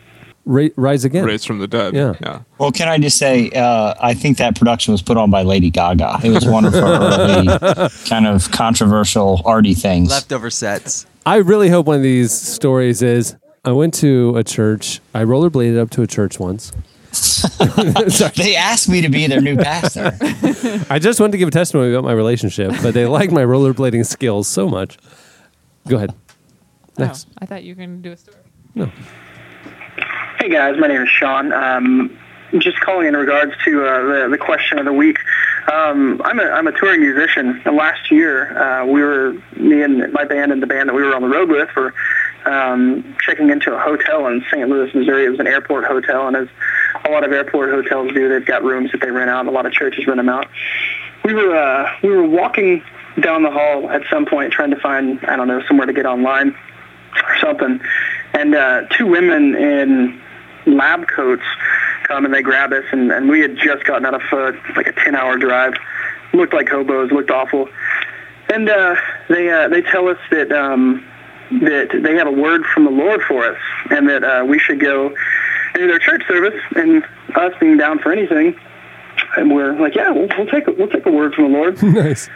[0.51, 1.25] ra- rise again?
[1.25, 1.93] Raised from the dead.
[1.93, 2.13] Yeah.
[2.21, 2.41] Yeah.
[2.57, 5.69] Well, can I just say, uh, I think that production was put on by Lady
[5.69, 6.19] Gaga.
[6.23, 10.09] It was one of her early kind of controversial arty things.
[10.09, 11.05] Leftover sets.
[11.25, 14.99] I really hope one of these stories is I went to a church.
[15.13, 16.71] I rollerbladed up to a church once.
[18.35, 20.17] They asked me to be their new pastor.
[20.89, 24.05] I just wanted to give a testimony about my relationship, but they liked my rollerblading
[24.05, 24.97] skills so much.
[25.87, 26.13] Go ahead.
[26.97, 27.27] Next.
[27.29, 28.91] Oh, I thought you were going to do a story.
[30.41, 31.53] Hey guys, my name is Sean.
[31.53, 32.17] Um,
[32.57, 35.19] just calling in regards to uh, the, the question of the week.
[35.71, 37.61] Um, I'm a I'm a touring musician.
[37.63, 41.03] And last year, uh, we were me and my band and the band that we
[41.03, 41.93] were on the road with were
[42.45, 44.67] um, checking into a hotel in St.
[44.67, 45.25] Louis, Missouri.
[45.25, 46.47] It was an airport hotel, and as
[47.05, 49.41] a lot of airport hotels do, they've got rooms that they rent out.
[49.41, 50.47] and A lot of churches rent them out.
[51.23, 52.81] We were uh, we were walking
[53.19, 56.07] down the hall at some point, trying to find I don't know somewhere to get
[56.07, 56.57] online
[57.15, 57.79] or something,
[58.33, 60.19] and uh, two women in
[60.65, 61.43] lab coats
[62.07, 64.87] come and they grab us, and, and we had just gotten out of uh, like
[64.87, 65.73] a 10-hour drive.
[66.33, 67.67] Looked like hobos, looked awful,
[68.53, 68.95] and uh,
[69.27, 71.05] they uh, they tell us that um,
[71.61, 74.79] that they have a word from the Lord for us, and that uh, we should
[74.79, 75.13] go
[75.75, 76.59] into their church service.
[76.75, 77.03] And
[77.35, 78.55] us being down for anything,
[79.35, 81.83] and we're like, yeah, we'll, we'll take a, we'll take a word from the Lord.
[81.83, 82.29] nice.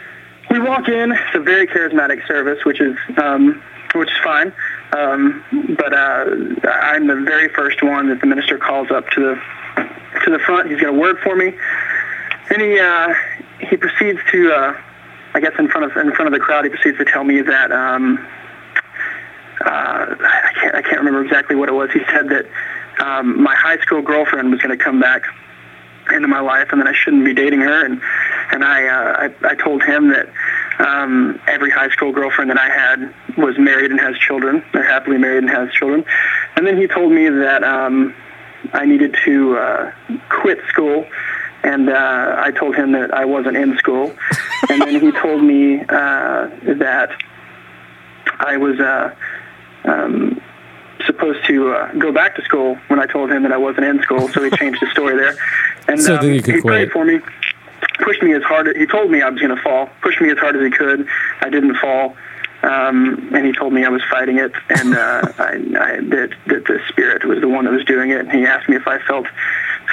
[0.50, 1.12] We walk in.
[1.12, 3.62] It's a very charismatic service, which is um,
[3.94, 4.52] which is fine.
[4.92, 6.24] Um, but uh,
[6.68, 9.34] I'm the very first one that the minister calls up to the
[10.24, 10.70] to the front.
[10.70, 11.52] He's got a word for me,
[12.50, 13.14] and he uh,
[13.60, 14.80] he proceeds to, uh,
[15.34, 17.42] I guess, in front of in front of the crowd, he proceeds to tell me
[17.42, 18.18] that um,
[19.60, 21.90] uh, I can't I can't remember exactly what it was.
[21.90, 22.46] He said that
[23.00, 25.22] um, my high school girlfriend was going to come back
[26.12, 27.84] into my life, and that I shouldn't be dating her.
[27.84, 28.00] And
[28.52, 30.28] and I uh, I, I told him that
[30.78, 34.64] um, every high school girlfriend that I had was married and has children.
[34.72, 36.04] They're happily married and has children.
[36.56, 38.14] And then he told me that um,
[38.72, 39.92] I needed to uh,
[40.28, 41.06] quit school.
[41.62, 44.14] And uh, I told him that I wasn't in school.
[44.68, 46.48] And then he told me uh,
[46.80, 47.10] that
[48.40, 49.14] I was uh,
[49.84, 50.40] um,
[51.04, 54.02] supposed to uh, go back to school when I told him that I wasn't in
[54.02, 54.28] school.
[54.28, 55.36] So he changed the story there.
[55.88, 56.72] And So um, then you could he quit.
[56.72, 57.20] prayed for me,
[58.00, 58.74] pushed me as hard.
[58.76, 61.06] He told me I was going to fall, pushed me as hard as he could.
[61.40, 62.16] I didn't fall.
[62.62, 66.64] Um, and he told me I was fighting it, and uh, I, I, that, that
[66.64, 68.20] the spirit was the one that was doing it.
[68.20, 69.26] And he asked me if I felt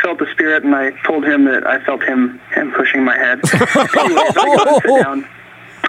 [0.02, 3.40] felt the spirit, and I told him that I felt him him pushing my head.
[3.54, 5.28] Anyways, I go and sit down,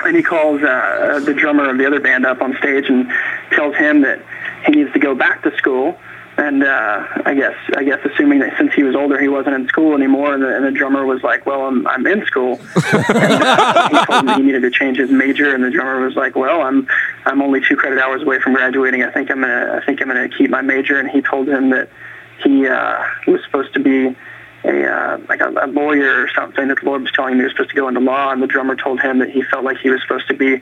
[0.04, 3.10] and he calls uh, the drummer of the other band up on stage and
[3.52, 4.20] tells him that
[4.66, 5.98] he needs to go back to school.
[6.36, 9.68] And uh, I guess I guess assuming that since he was older, he wasn't in
[9.68, 13.92] school anymore, and the, and the drummer was like, "Well, I'm I'm in school." and,
[13.98, 16.62] he told me he needed to change his major, and the drummer was like, "Well,
[16.62, 16.88] I'm
[17.24, 19.04] I'm only two credit hours away from graduating.
[19.04, 21.70] I think I'm gonna I think I'm gonna keep my major." And he told him
[21.70, 21.88] that
[22.42, 24.16] he uh, was supposed to be
[24.64, 26.66] a uh, like a, a lawyer or something.
[26.66, 28.48] That the Lord was telling him he was supposed to go into law, and the
[28.48, 30.60] drummer told him that he felt like he was supposed to be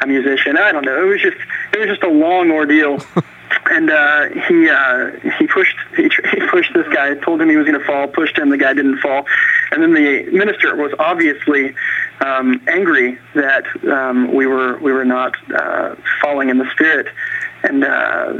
[0.00, 0.58] a musician.
[0.58, 1.00] I don't know.
[1.00, 1.36] It was just
[1.72, 2.98] it was just a long ordeal.
[3.70, 7.66] And uh, he uh, he pushed he, he pushed this guy, told him he was
[7.66, 8.50] going to fall, pushed him.
[8.50, 9.24] The guy didn't fall,
[9.70, 11.74] and then the minister was obviously
[12.20, 17.08] um, angry that um, we were we were not uh, falling in the spirit,
[17.62, 18.34] and uh,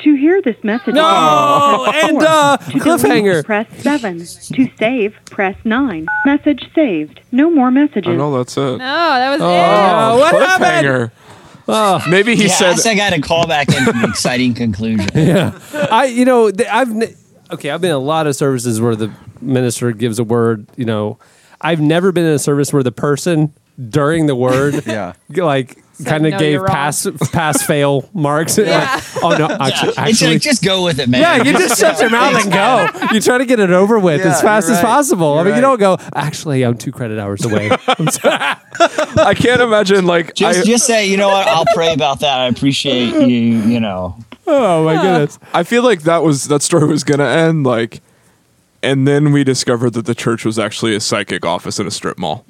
[0.00, 1.86] To hear this message, No!
[1.90, 2.26] press And, four.
[2.26, 3.44] uh, To delete, cliffhanger.
[3.44, 4.18] Press seven.
[4.18, 6.06] To save, press nine.
[6.24, 7.20] Message saved.
[7.32, 8.08] No more messages.
[8.12, 8.60] I know that's it.
[8.60, 10.20] No, that was Oh, it.
[10.20, 11.10] what happened?
[11.70, 12.06] Cliffhanger.
[12.06, 12.10] Oh.
[12.10, 12.86] Maybe he yeah, said.
[12.86, 15.08] I I got a call back into the exciting conclusion.
[15.14, 15.58] yeah.
[15.90, 16.90] I, you know, I've
[17.52, 17.70] okay.
[17.70, 20.66] I've been in a lot of services where the minister gives a word.
[20.76, 21.18] You know,
[21.60, 23.52] I've never been in a service where the person
[23.88, 25.14] during the word, Yeah.
[25.28, 28.58] like kind of "No, gave pass pass fail marks.
[28.70, 28.94] Yeah.
[28.94, 31.20] Like, oh no, actually, Yeah, actually like, just go with it, man.
[31.20, 32.86] yeah, you just shut your mouth and go.
[33.14, 35.32] You try to get it over with Yeah, as fast you're as possible.
[35.32, 35.96] I You're mean, you don't go.
[36.14, 37.70] Actually, I'm two credit hours away.
[37.88, 38.36] I'm sorry.
[38.40, 41.46] I can't imagine like Just, I, just say, you know what?
[41.48, 42.38] I'll pray about that.
[42.40, 43.36] I appreciate you.
[43.60, 45.38] You know, oh my goodness.
[45.52, 48.00] I feel like that was that story was gonna end like,
[48.82, 52.18] and then we discovered that the church was actually a psychic office in a strip
[52.18, 52.44] mall.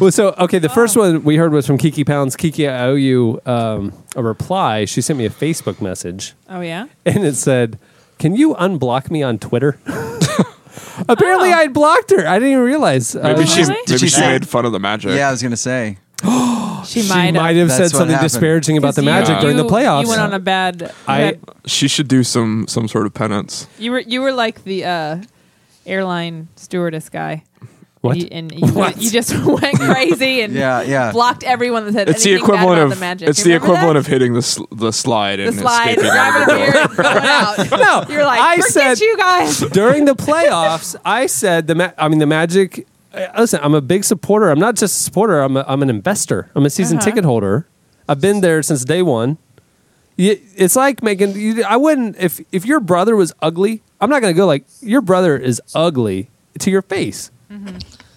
[0.00, 2.36] Well, so okay, the first one we heard was from Kiki Pounds.
[2.36, 4.84] Kiki, I owe you um, a reply.
[4.84, 6.86] She sent me a Facebook message, Oh yeah.
[7.04, 7.78] and it said,
[8.18, 9.78] "Can you unblock me on Twitter?"
[11.08, 11.56] Apparently, Oh.
[11.58, 12.26] I'd blocked her.
[12.26, 13.14] I didn't even realize.
[13.14, 13.72] Maybe Uh, she Really?
[13.72, 15.12] maybe Did she she say- made fun of the magic.
[15.16, 15.98] Yeah, I was gonna say.
[16.84, 17.68] She, she might might have.
[17.68, 18.30] have said That's what something happened.
[18.30, 20.02] disparaging about the 'Cause you- Magic during the you- playoffs.
[20.04, 20.92] You went on a bad.
[21.08, 23.66] I- had- She should do some some sort of penance.
[23.80, 25.16] You were you were like the uh,
[25.84, 27.42] airline stewardess guy.
[28.00, 28.12] What?
[28.12, 29.02] And you, and you, What?
[29.02, 31.10] you just went crazy and Yeah, yeah.
[31.12, 33.28] blocked everyone that said It's the anything bad equivalent about of the magic.
[33.28, 33.96] it's You the equivalent that?
[33.96, 36.72] of hitting the sl- the slide the and slide, escaping out of the door.
[36.72, 37.70] beer, and going out.
[38.08, 39.60] No, you're like, I forget said- you guys.
[39.72, 42.86] during the playoffs, I said the ma- I mean the Magic.
[43.12, 44.50] uh, Listen, I'm a big supporter.
[44.50, 45.40] I'm not just a supporter.
[45.40, 46.50] I'm a, I'm an investor.
[46.54, 47.04] I'm a season Uh-huh.
[47.06, 47.66] ticket holder.
[48.08, 49.38] I've been there since day one.
[50.16, 51.34] You- It's like making.
[51.36, 53.82] You, I wouldn't if if your brother was ugly.
[54.00, 56.30] I'm not gonna go like your brother is ugly
[56.60, 57.30] to your face.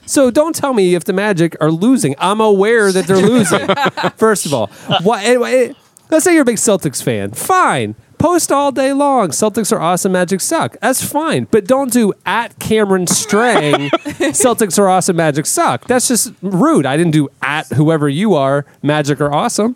[0.06, 2.16] So don't tell me if the Magic are losing.
[2.20, 3.66] I'm aware that they're losing.
[4.18, 4.68] First of all,
[5.04, 5.24] why?
[5.24, 5.74] Anyway,
[6.10, 7.32] let's say you're a big Celtics fan.
[7.32, 9.30] Fine, post all day long.
[9.30, 10.12] Celtics are awesome.
[10.12, 10.76] Magic suck.
[10.82, 13.90] That's fine, but don't do at Cameron Strang.
[14.32, 15.16] Celtics are awesome.
[15.16, 15.86] Magic suck.
[15.88, 16.86] That's just rude.
[16.86, 18.66] I didn't do at whoever you are.
[18.84, 19.76] Magic are awesome.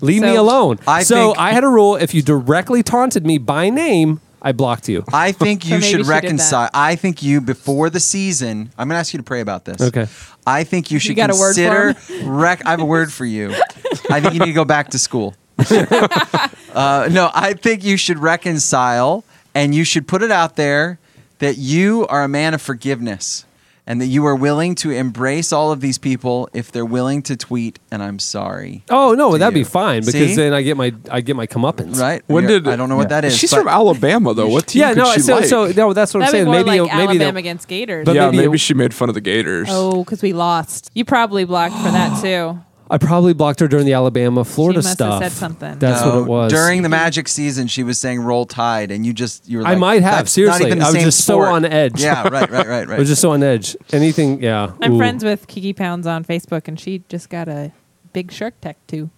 [0.00, 0.78] Leave me So- alone.
[0.88, 4.52] I so think- I had a rule: if you directly taunted me by name, I
[4.52, 5.02] blocked you.
[5.12, 6.22] I think you should she did that.
[6.22, 6.70] reconcile.
[6.72, 8.70] I think you before the season.
[8.78, 9.80] I'm going to ask you to pray about this.
[9.80, 10.06] Okay.
[10.46, 12.24] I think you should got a word for consider.
[12.30, 13.52] Rec- I have a word for you.
[14.08, 15.34] I think you need to go back to school.
[15.58, 21.00] uh, no, I think you should reconcile, and you should put it out there
[21.40, 23.44] that you are a man of forgiveness,
[23.86, 27.36] and that you are willing to embrace all of these people if they're willing to
[27.36, 27.78] tweet.
[27.90, 28.82] And I'm sorry.
[28.90, 30.34] Oh no, that'd be fine because See?
[30.34, 32.00] then I get my I get my comeuppance.
[32.00, 32.22] Right?
[32.26, 33.36] When You're- did I don't know what that is.
[33.36, 34.48] She's but- from Alabama though.
[34.48, 35.44] What team Yeah, could no, she so like?
[35.44, 36.64] so no, that's what I'm That'd be saying.
[36.66, 38.04] Maybe like maybe Alabama the- against Gators.
[38.04, 39.68] But yeah, maybe maybe, she made fun of the Gators.
[39.70, 40.90] oh, because we lost.
[40.94, 42.58] You probably blocked for that too.
[42.90, 45.22] I probably blocked her during the Alabama Florida must have stuff.
[45.22, 45.78] said something.
[45.78, 46.52] That's No, what it was.
[46.52, 49.66] During the Magic season, she was saying "Roll Tide," and you just you were.
[49.66, 50.60] I Like, might have, "That's seriously.
[50.60, 52.00] Not even the I was same just so sport." on edge.
[52.00, 52.98] Yeah, right, right, right, I right.
[52.98, 53.76] was just so on edge.
[53.92, 54.72] Anything, yeah.
[54.80, 54.98] I'm Ooh.
[54.98, 57.72] friends with Kiki Pounds on Facebook, and she just got a
[58.12, 59.10] big shark tattoo.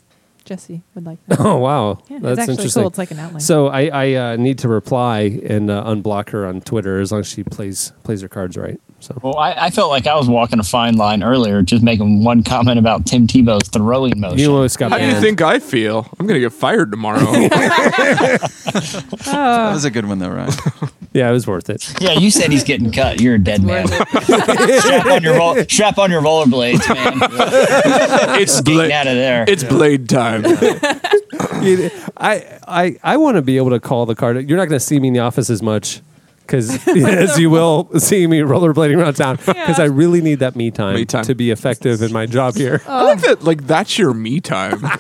[0.45, 1.39] Jesse would like that.
[1.45, 2.81] Oh wow, Yeah, it's that's actually interesting.
[2.83, 2.89] cool.
[2.89, 3.41] It's like an outline.
[3.41, 7.21] So I, I uh, need to reply and uh, unblock her on Twitter as long
[7.21, 8.81] as she plays plays her cards right.
[9.01, 12.25] So well, I, I felt like I was walking a fine line earlier, just making
[12.25, 14.39] one comment about Tim Tebow's throwing motion.
[14.41, 16.09] you almost got How do you think I feel?
[16.19, 17.21] I'm gonna get fired tomorrow.
[19.27, 19.69] Uh.
[19.69, 20.53] that was a good one though, Ryan.
[21.15, 21.95] Yeah, it was worth it.
[22.03, 23.19] yeah, you said he's getting cut.
[23.21, 23.89] You're a dead man.
[23.89, 27.19] strap on your roll, strap on your rollerblades, man.
[28.41, 29.45] it's Getting bla- out of there.
[29.49, 30.43] it's blade time.
[32.19, 34.49] I I I want to be able to call the card.
[34.49, 36.03] You're not going to see me in the office as much.
[36.49, 40.71] Because as you will see me rollerblading around town, because I really need that me
[40.71, 41.25] time, Me time.
[41.25, 42.81] to be effective in my job here.
[42.89, 43.45] I like that.
[43.45, 44.81] Like that's your me time.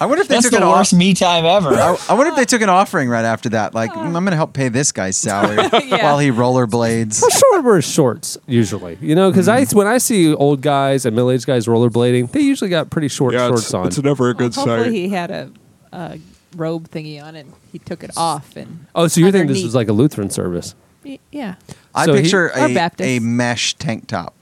[0.00, 1.68] I wonder if they That's took the an off- worst me time ever.
[1.76, 3.72] I, I wonder if they took an offering right after that.
[3.72, 6.02] Like, mm, I'm going to help pay this guy's salary Yeah.
[6.02, 7.22] while he rollerblades.
[7.22, 11.14] Well, short wear shorts usually, you know, because I when I see old guys and
[11.14, 13.86] middle aged guys rollerblading, they usually got pretty short yeah, shorts it's, on.
[13.86, 14.92] it's never a good Hopefully, sight.
[14.92, 15.52] he had a,
[15.92, 16.18] a
[16.56, 18.56] robe thingy on, and he took it off.
[18.56, 20.74] And oh, so you think this was like a Lutheran service?
[21.04, 21.56] Y- yeah,
[21.94, 23.08] I So he- picture Or a, Baptist.
[23.08, 24.34] a mesh tank top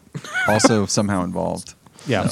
[0.48, 1.74] also somehow involved.
[2.06, 2.28] Yeah.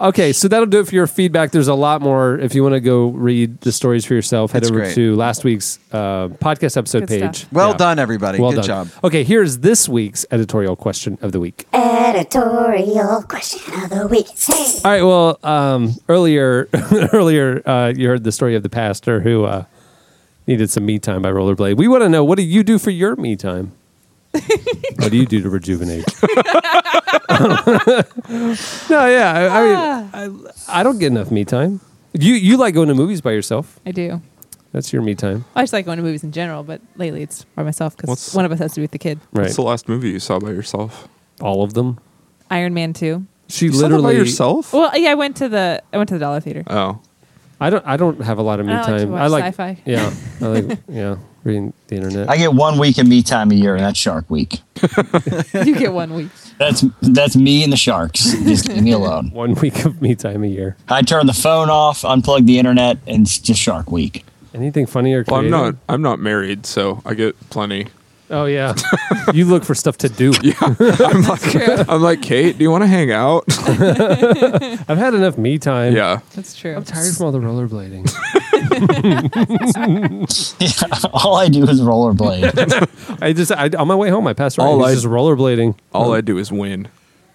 [0.00, 1.52] Okay, so that'll do it for your feedback.
[1.52, 2.36] There's a lot more.
[2.38, 4.94] If you want to go read the stories for yourself, head That's over great.
[4.96, 7.36] to last week's uh, podcast episode Good page.
[7.38, 7.52] stuff.
[7.52, 7.76] Well Yeah.
[7.76, 8.40] done, everybody.
[8.40, 8.88] Well Good done.
[8.88, 8.88] job.
[9.04, 11.66] Okay, here's this week's editorial question of the week.
[11.72, 14.26] Editorial question of the week.
[14.36, 14.80] Hey.
[14.84, 15.02] All right.
[15.02, 16.68] Well, um, earlier,
[17.12, 19.64] earlier, uh, you heard the story of the pastor who uh,
[20.48, 21.76] needed some me time by rollerblade.
[21.76, 23.72] We want to know what do you do for your me time?
[24.96, 26.04] what do you do to rejuvenate?
[28.90, 29.32] no, yeah.
[29.34, 30.08] I, I mean, ah.
[30.12, 31.80] I, I don't get enough me time.
[32.12, 33.78] You you like going to movies by yourself?
[33.86, 34.20] I do.
[34.72, 37.44] That's your me time, I just like going to movies in general, but lately it's
[37.54, 39.20] by myself because What's- one of us has to be with the kid.
[39.32, 39.42] right?
[39.44, 41.06] What's the last movie you saw by yourself?
[41.40, 42.00] All of them.
[42.50, 43.24] Iron Man two.
[43.48, 44.72] She You saw that literally by yourself?
[44.72, 46.64] Well, yeah, I went to the I went to the Dollar Theater.
[46.66, 47.00] Oh,
[47.60, 47.86] I don't.
[47.86, 49.10] I don't have a lot of me I like to time.
[49.12, 49.82] watch I like sci-fi.
[49.84, 52.28] Yeah, I like yeah reading the internet.
[52.28, 54.60] I get one week of me time a year, and that's Shark Week.
[55.54, 56.30] you get one week.
[56.58, 58.32] That's that's me and the sharks.
[58.32, 59.30] Just leave me alone.
[59.32, 60.76] One week of me time a year.
[60.88, 64.24] I turn the phone off, unplug the internet, and it's just Shark Week.
[64.54, 65.74] Anything funny or well, I'm creative?
[65.74, 65.74] not.
[65.88, 67.88] I'm not married, so I get plenty.
[68.30, 68.74] Oh yeah,
[69.34, 70.32] you look for stuff to do.
[70.42, 73.44] Yeah, I'm like, I'm like, Kate, do you want to hang out?
[73.48, 75.94] I've had enough me time.
[75.94, 76.20] yeah.
[76.34, 76.74] That's true.
[76.74, 78.10] I'm tired from all the rollerblading.
[78.90, 83.18] Yeah, all I do is rollerblade.
[83.22, 84.68] I just I, on my way home I passed around.
[84.68, 85.76] All He's I- just rollerblading.
[85.92, 86.88] All I do is win.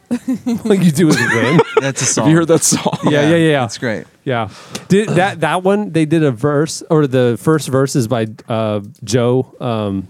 [0.65, 1.59] All you do is win.
[1.81, 2.25] That's a song.
[2.25, 2.97] Have you heard that song?
[3.03, 3.59] yeah, yeah, yeah.
[3.61, 4.07] That's great.
[4.23, 4.49] Yeah.
[4.87, 8.79] Did that that one they did a verse or the first verse is by uh,
[9.03, 10.07] Joe um,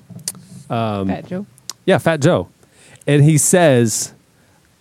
[0.69, 1.45] Fat Joe.
[1.85, 2.47] yeah, Fat Joe.
[3.07, 4.13] And he says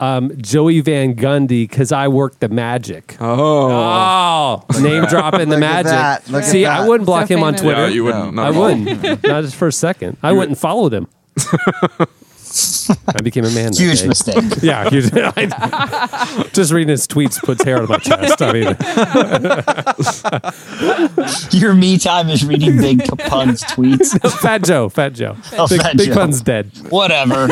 [0.00, 3.16] um, Joey Van Gundy cuz I work the magic.
[3.20, 5.90] Oh, Oh, name dropping the magic.
[5.90, 6.64] that, look at See.
[6.66, 7.54] I wouldn't block So him on.
[7.54, 7.82] Twitter.
[7.82, 8.34] yeah, you wouldn't.
[8.34, 8.42] No.
[8.42, 9.22] not I wouldn't.
[9.24, 10.16] Not just for a second.
[10.22, 11.08] I went and followed him.
[13.08, 13.72] I became a man.
[13.72, 14.08] that Huge day.
[14.08, 14.44] mistake.
[14.62, 15.10] Yeah, huge.
[15.14, 18.40] I- just reading his tweets puts hair on my chest.
[18.42, 18.76] I mean,
[21.60, 24.18] Your me time is reading Big Pun's tweets.
[24.40, 25.36] Fat Joe, Fat Joe.
[25.52, 26.14] Oh, Big, Fat Big Joe.
[26.14, 26.70] Pun's dead.
[26.90, 27.46] Whatever.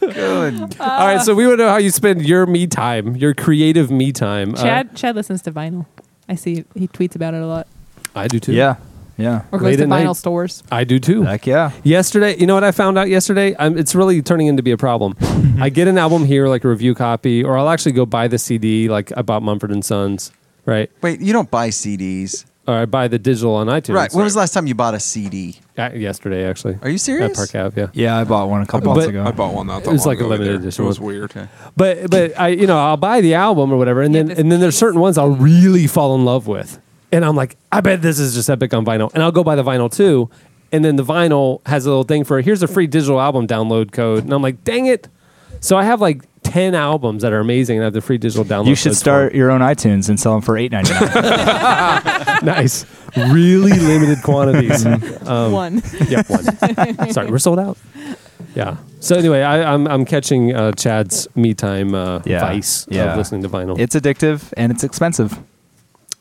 [0.00, 3.34] good All right, so we want to know how you spend your me time, your
[3.34, 4.54] creative me time.
[4.54, 5.86] Uh, Chad Chad listens to vinyl.
[6.28, 7.66] I see he tweets about it a lot.
[8.14, 8.52] I do too.
[8.52, 8.76] Yeah,
[9.20, 9.42] yeah.
[9.52, 10.06] Or Late goes to at night.
[10.06, 10.62] vinyl stores.
[10.72, 11.22] I do too.
[11.22, 11.72] Heck yeah.
[11.84, 13.54] Yesterday, you know what I found out yesterday?
[13.54, 15.14] Um, it's really turning into be a problem.
[15.60, 18.38] I get an album here, like a review copy, or I'll actually go buy the
[18.38, 20.32] CD, like I bought Mumford and Sons,
[20.66, 20.90] right?
[21.02, 23.94] Wait, you don't buy CDs, Or I buy the digital on iTunes.
[23.94, 24.12] right?
[24.12, 25.58] When was the last time you bought a CD?
[25.78, 26.78] Uh, yesterday, actually.
[26.82, 27.30] Are you serious?
[27.30, 27.52] At serious?
[27.52, 27.88] Park Ave, yeah.
[27.94, 29.24] Yeah, I bought one a couple But- months ago.
[29.24, 30.62] I bought one not that It was long like a ago limited either.
[30.62, 31.06] edition It was one.
[31.08, 31.32] weird.
[31.76, 34.52] But but I you know I'll buy the album or whatever, and You then and
[34.52, 36.78] then there's certain ones I'll really fall in love with,
[37.12, 39.56] and I'm like, I bet this is just epic on vinyl, and I'll go buy
[39.56, 40.30] the vinyl too,
[40.72, 43.92] and then the vinyl has a little thing for here's a free digital album download
[43.92, 45.08] code, and I'm like, dang it!
[45.60, 48.44] So I have like ten albums that are amazing, and I have the free digital
[48.44, 48.68] download.
[48.68, 51.10] You should codes start your own iTunes and sell them for eight ninety nine.
[52.42, 52.86] nice,
[53.16, 54.84] really limited quantities.
[55.26, 55.82] Um, One.
[56.08, 57.10] Yep, one.
[57.12, 57.76] Sorry, we're sold out.
[58.54, 58.78] Yeah.
[59.00, 62.40] So anyway, I, I'm I'm catching uh, Chad's me time uh, Yeah.
[62.40, 63.12] vice Yeah.
[63.12, 63.78] of listening to vinyl.
[63.78, 65.38] it's addictive and it's expensive.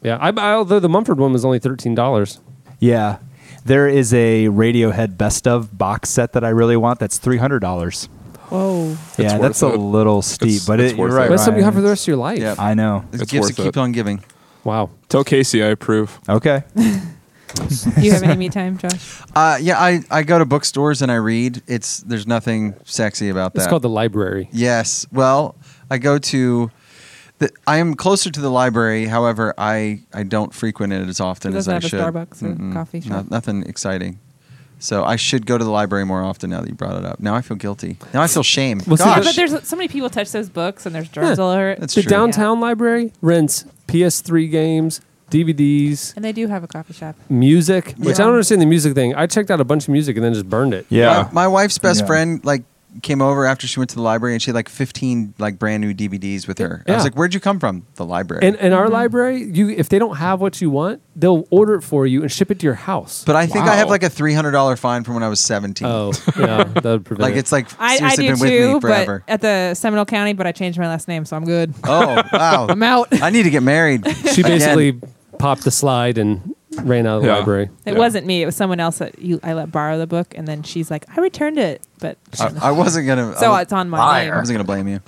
[0.02, 2.40] Yeah, I, I, although the Mumford one was only thirteen dollars.
[2.80, 3.18] Yeah.
[3.66, 7.00] There is a Radiohead best of box set that I really want.
[7.00, 8.06] That's three hundred dollars.
[8.50, 8.96] Whoa.
[9.18, 11.26] Yeah, worth that's a little steep, It's- but it's it, you're worth right.
[11.28, 11.30] it.
[11.30, 12.40] That's something you have for the rest of your life.
[12.40, 12.56] Yeah.
[12.58, 13.06] I know.
[13.12, 13.78] It It's gives worth to keep it.
[13.78, 14.24] on giving.
[14.64, 14.90] Wow.
[15.10, 16.20] Tell Casey I approve.
[16.28, 16.64] Okay.
[16.76, 16.82] Do
[18.02, 19.22] you have any me time, Josh?
[19.36, 21.62] Uh, yeah, I, I go to bookstores and I read.
[21.68, 23.62] It's there's nothing sexy about that.
[23.62, 24.50] It's called the library.
[24.52, 25.06] Yes.
[25.12, 25.56] Well,
[25.92, 26.72] I go to.
[27.40, 29.06] The, I am closer to the library.
[29.06, 32.00] However, I, I don't frequent it as often It as doesn't I have a should.
[32.02, 33.32] Starbucks or coffee no- shop?
[33.32, 34.20] nothing exciting.
[34.82, 37.20] So I should go to the library more often now that you brought it up.
[37.20, 37.98] Now I feel guilty.
[38.14, 38.82] Now I feel shame.
[38.88, 39.26] Well, see, Gosh.
[39.26, 41.80] But there's so many people touch those books and there's germs all over it.
[41.82, 42.10] That's the true.
[42.10, 47.16] downtown library rents PS3 games, DVDs, And they do have a coffee shop.
[47.30, 47.94] music.
[47.98, 48.16] Which I Yeah.
[48.26, 49.16] don't understand the music thing.
[49.16, 50.86] I checked out a bunch of music and then just burned it.
[50.90, 51.24] Yeah.
[51.34, 52.08] My, my wife's best Yeah.
[52.08, 52.64] friend like
[53.02, 55.82] came over after she went to the library and she had like 15 like brand
[55.82, 56.84] new DVDs with her.
[56.88, 58.46] I was like, "Where'd you come from?" The library.
[58.46, 58.94] And in our mm-hmm.
[58.94, 62.32] library, you if they don't have what you want, they'll order it for you and
[62.32, 63.24] ship it to your house.
[63.24, 65.88] but I think I have like a $300 fine from when I was 17.
[65.88, 67.40] oh, yeah, that would prevent like it.
[67.40, 69.24] it's like I, I seriously do been with too, me but forever.
[69.28, 71.74] at the Seminole County, but I changed my last name, so I'm good.
[71.84, 72.68] oh, wow.
[72.70, 73.22] I'm out.
[73.22, 74.06] I need to get married.
[74.08, 74.44] she Again.
[74.44, 75.00] basically
[75.38, 77.38] popped the slide and ran out of the Yeah.
[77.38, 77.70] library.
[77.86, 77.98] It Yeah.
[78.00, 78.42] wasn't me.
[78.42, 81.06] It was someone else that you I let borrow the book, and then she's like,
[81.16, 83.36] "I returned it," but I, I wasn't gonna.
[83.38, 84.26] so I, it's on my Liar.
[84.26, 84.34] name.
[84.34, 85.00] I wasn't gonna blame you.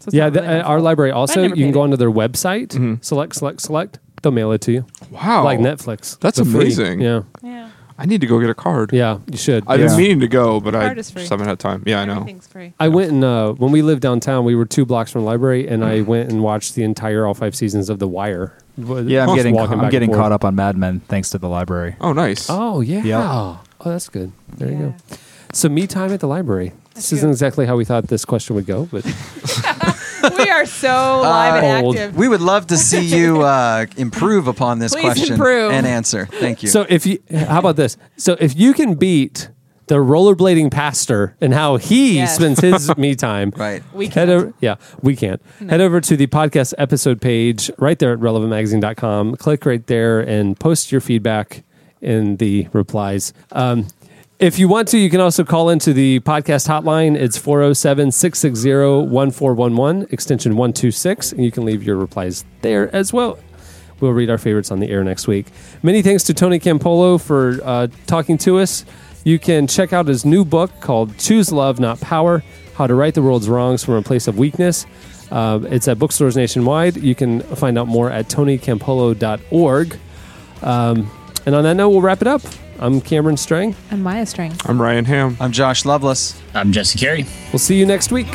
[0.00, 0.84] So it's Yeah, not the, really my uh, our fault.
[0.84, 1.84] library I also, never you can paid go it.
[1.84, 2.94] onto their website, Mm-hmm.
[3.00, 3.98] select, select, select.
[4.22, 4.86] They'll mail it to you.
[5.10, 5.44] Wow.
[5.44, 6.18] Like Netflix.
[6.20, 6.60] That's The free.
[6.62, 7.00] amazing.
[7.00, 7.22] Yeah.
[7.42, 7.63] Yeah,
[7.96, 8.92] I need to go get a card.
[8.92, 9.62] Yeah, you should.
[9.68, 9.86] I've Yeah.
[9.86, 11.22] been meaning to go, but I Card is free.
[11.22, 11.82] just haven't had time.
[11.86, 12.14] Yeah, I know.
[12.16, 12.72] everything's free.
[12.80, 15.68] I went and uh, when we lived downtown, we were two blocks from the library,
[15.68, 18.58] and I went and watched the entire all five seasons of The Wire.
[18.76, 20.18] Yeah, I'm Just getting walking I'm back getting forth.
[20.20, 21.94] caught up on Mad Men thanks to the library.
[22.00, 22.48] Oh, nice.
[22.50, 23.02] Oh yeah.
[23.04, 23.20] Yep.
[23.24, 24.32] Oh, that's good.
[24.56, 24.94] There you go.
[25.52, 26.72] So me time at the library.
[26.96, 29.04] This isn't exactly how we thought this question would go, but
[30.38, 32.16] we are so live and active.
[32.16, 35.72] We would love to see you uh, improve upon this Please question improve.
[35.72, 36.26] and answer.
[36.26, 36.68] Thank you.
[36.68, 37.96] so if you, how about this?
[38.16, 39.50] So if you can beat
[39.86, 42.34] the rollerblading pastor and how he Yes.
[42.36, 43.52] spends his me time.
[43.54, 43.82] Right.
[43.92, 44.30] We can't.
[44.30, 45.42] over, yeah, we can't.
[45.68, 49.36] Head over to the podcast episode page right there at relevantmagazine.com.
[49.36, 51.64] Click right there and post your feedback
[52.00, 53.34] in the replies.
[53.52, 53.86] Um,
[54.38, 57.16] if you want to, you can also call into the podcast hotline.
[57.16, 63.38] It's 407 660 1411, extension 126, and you can leave your replies there as well.
[64.00, 65.46] We'll read our favorites on the air next week.
[65.82, 68.84] Many thanks to Tony Campolo for uh, talking to us.
[69.22, 72.42] You can check out his new book called Choose Love, Not Power
[72.74, 74.84] How to Right the World's Wrongs from a Place of Weakness.
[75.30, 76.96] Uh, it's at bookstores nationwide.
[76.96, 79.98] You can find out more at tonycampolo.org.
[80.62, 81.10] Um,
[81.46, 82.42] and on that note, we'll wrap it up.
[82.84, 83.74] I'm Cameron Strang.
[83.90, 84.52] I'm Maya String.
[84.66, 85.38] I'm Ryan Hamm.
[85.40, 86.38] I'm Josh Lovelace.
[86.52, 87.24] I'm Jesse Carey.
[87.50, 88.26] We'll see you next week.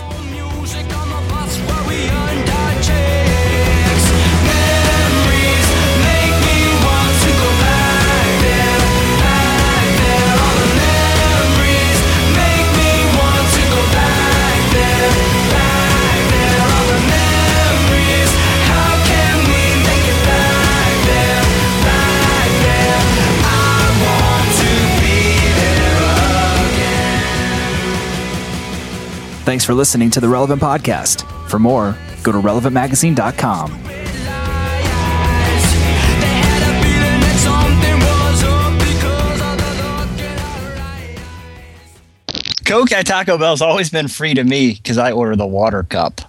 [29.50, 31.28] Thanks for listening to the Relevant Podcast.
[31.50, 33.72] For more, go to relevantmagazine.com.
[42.64, 46.22] Coke at Taco Bell's always been free to me because I order the water cup.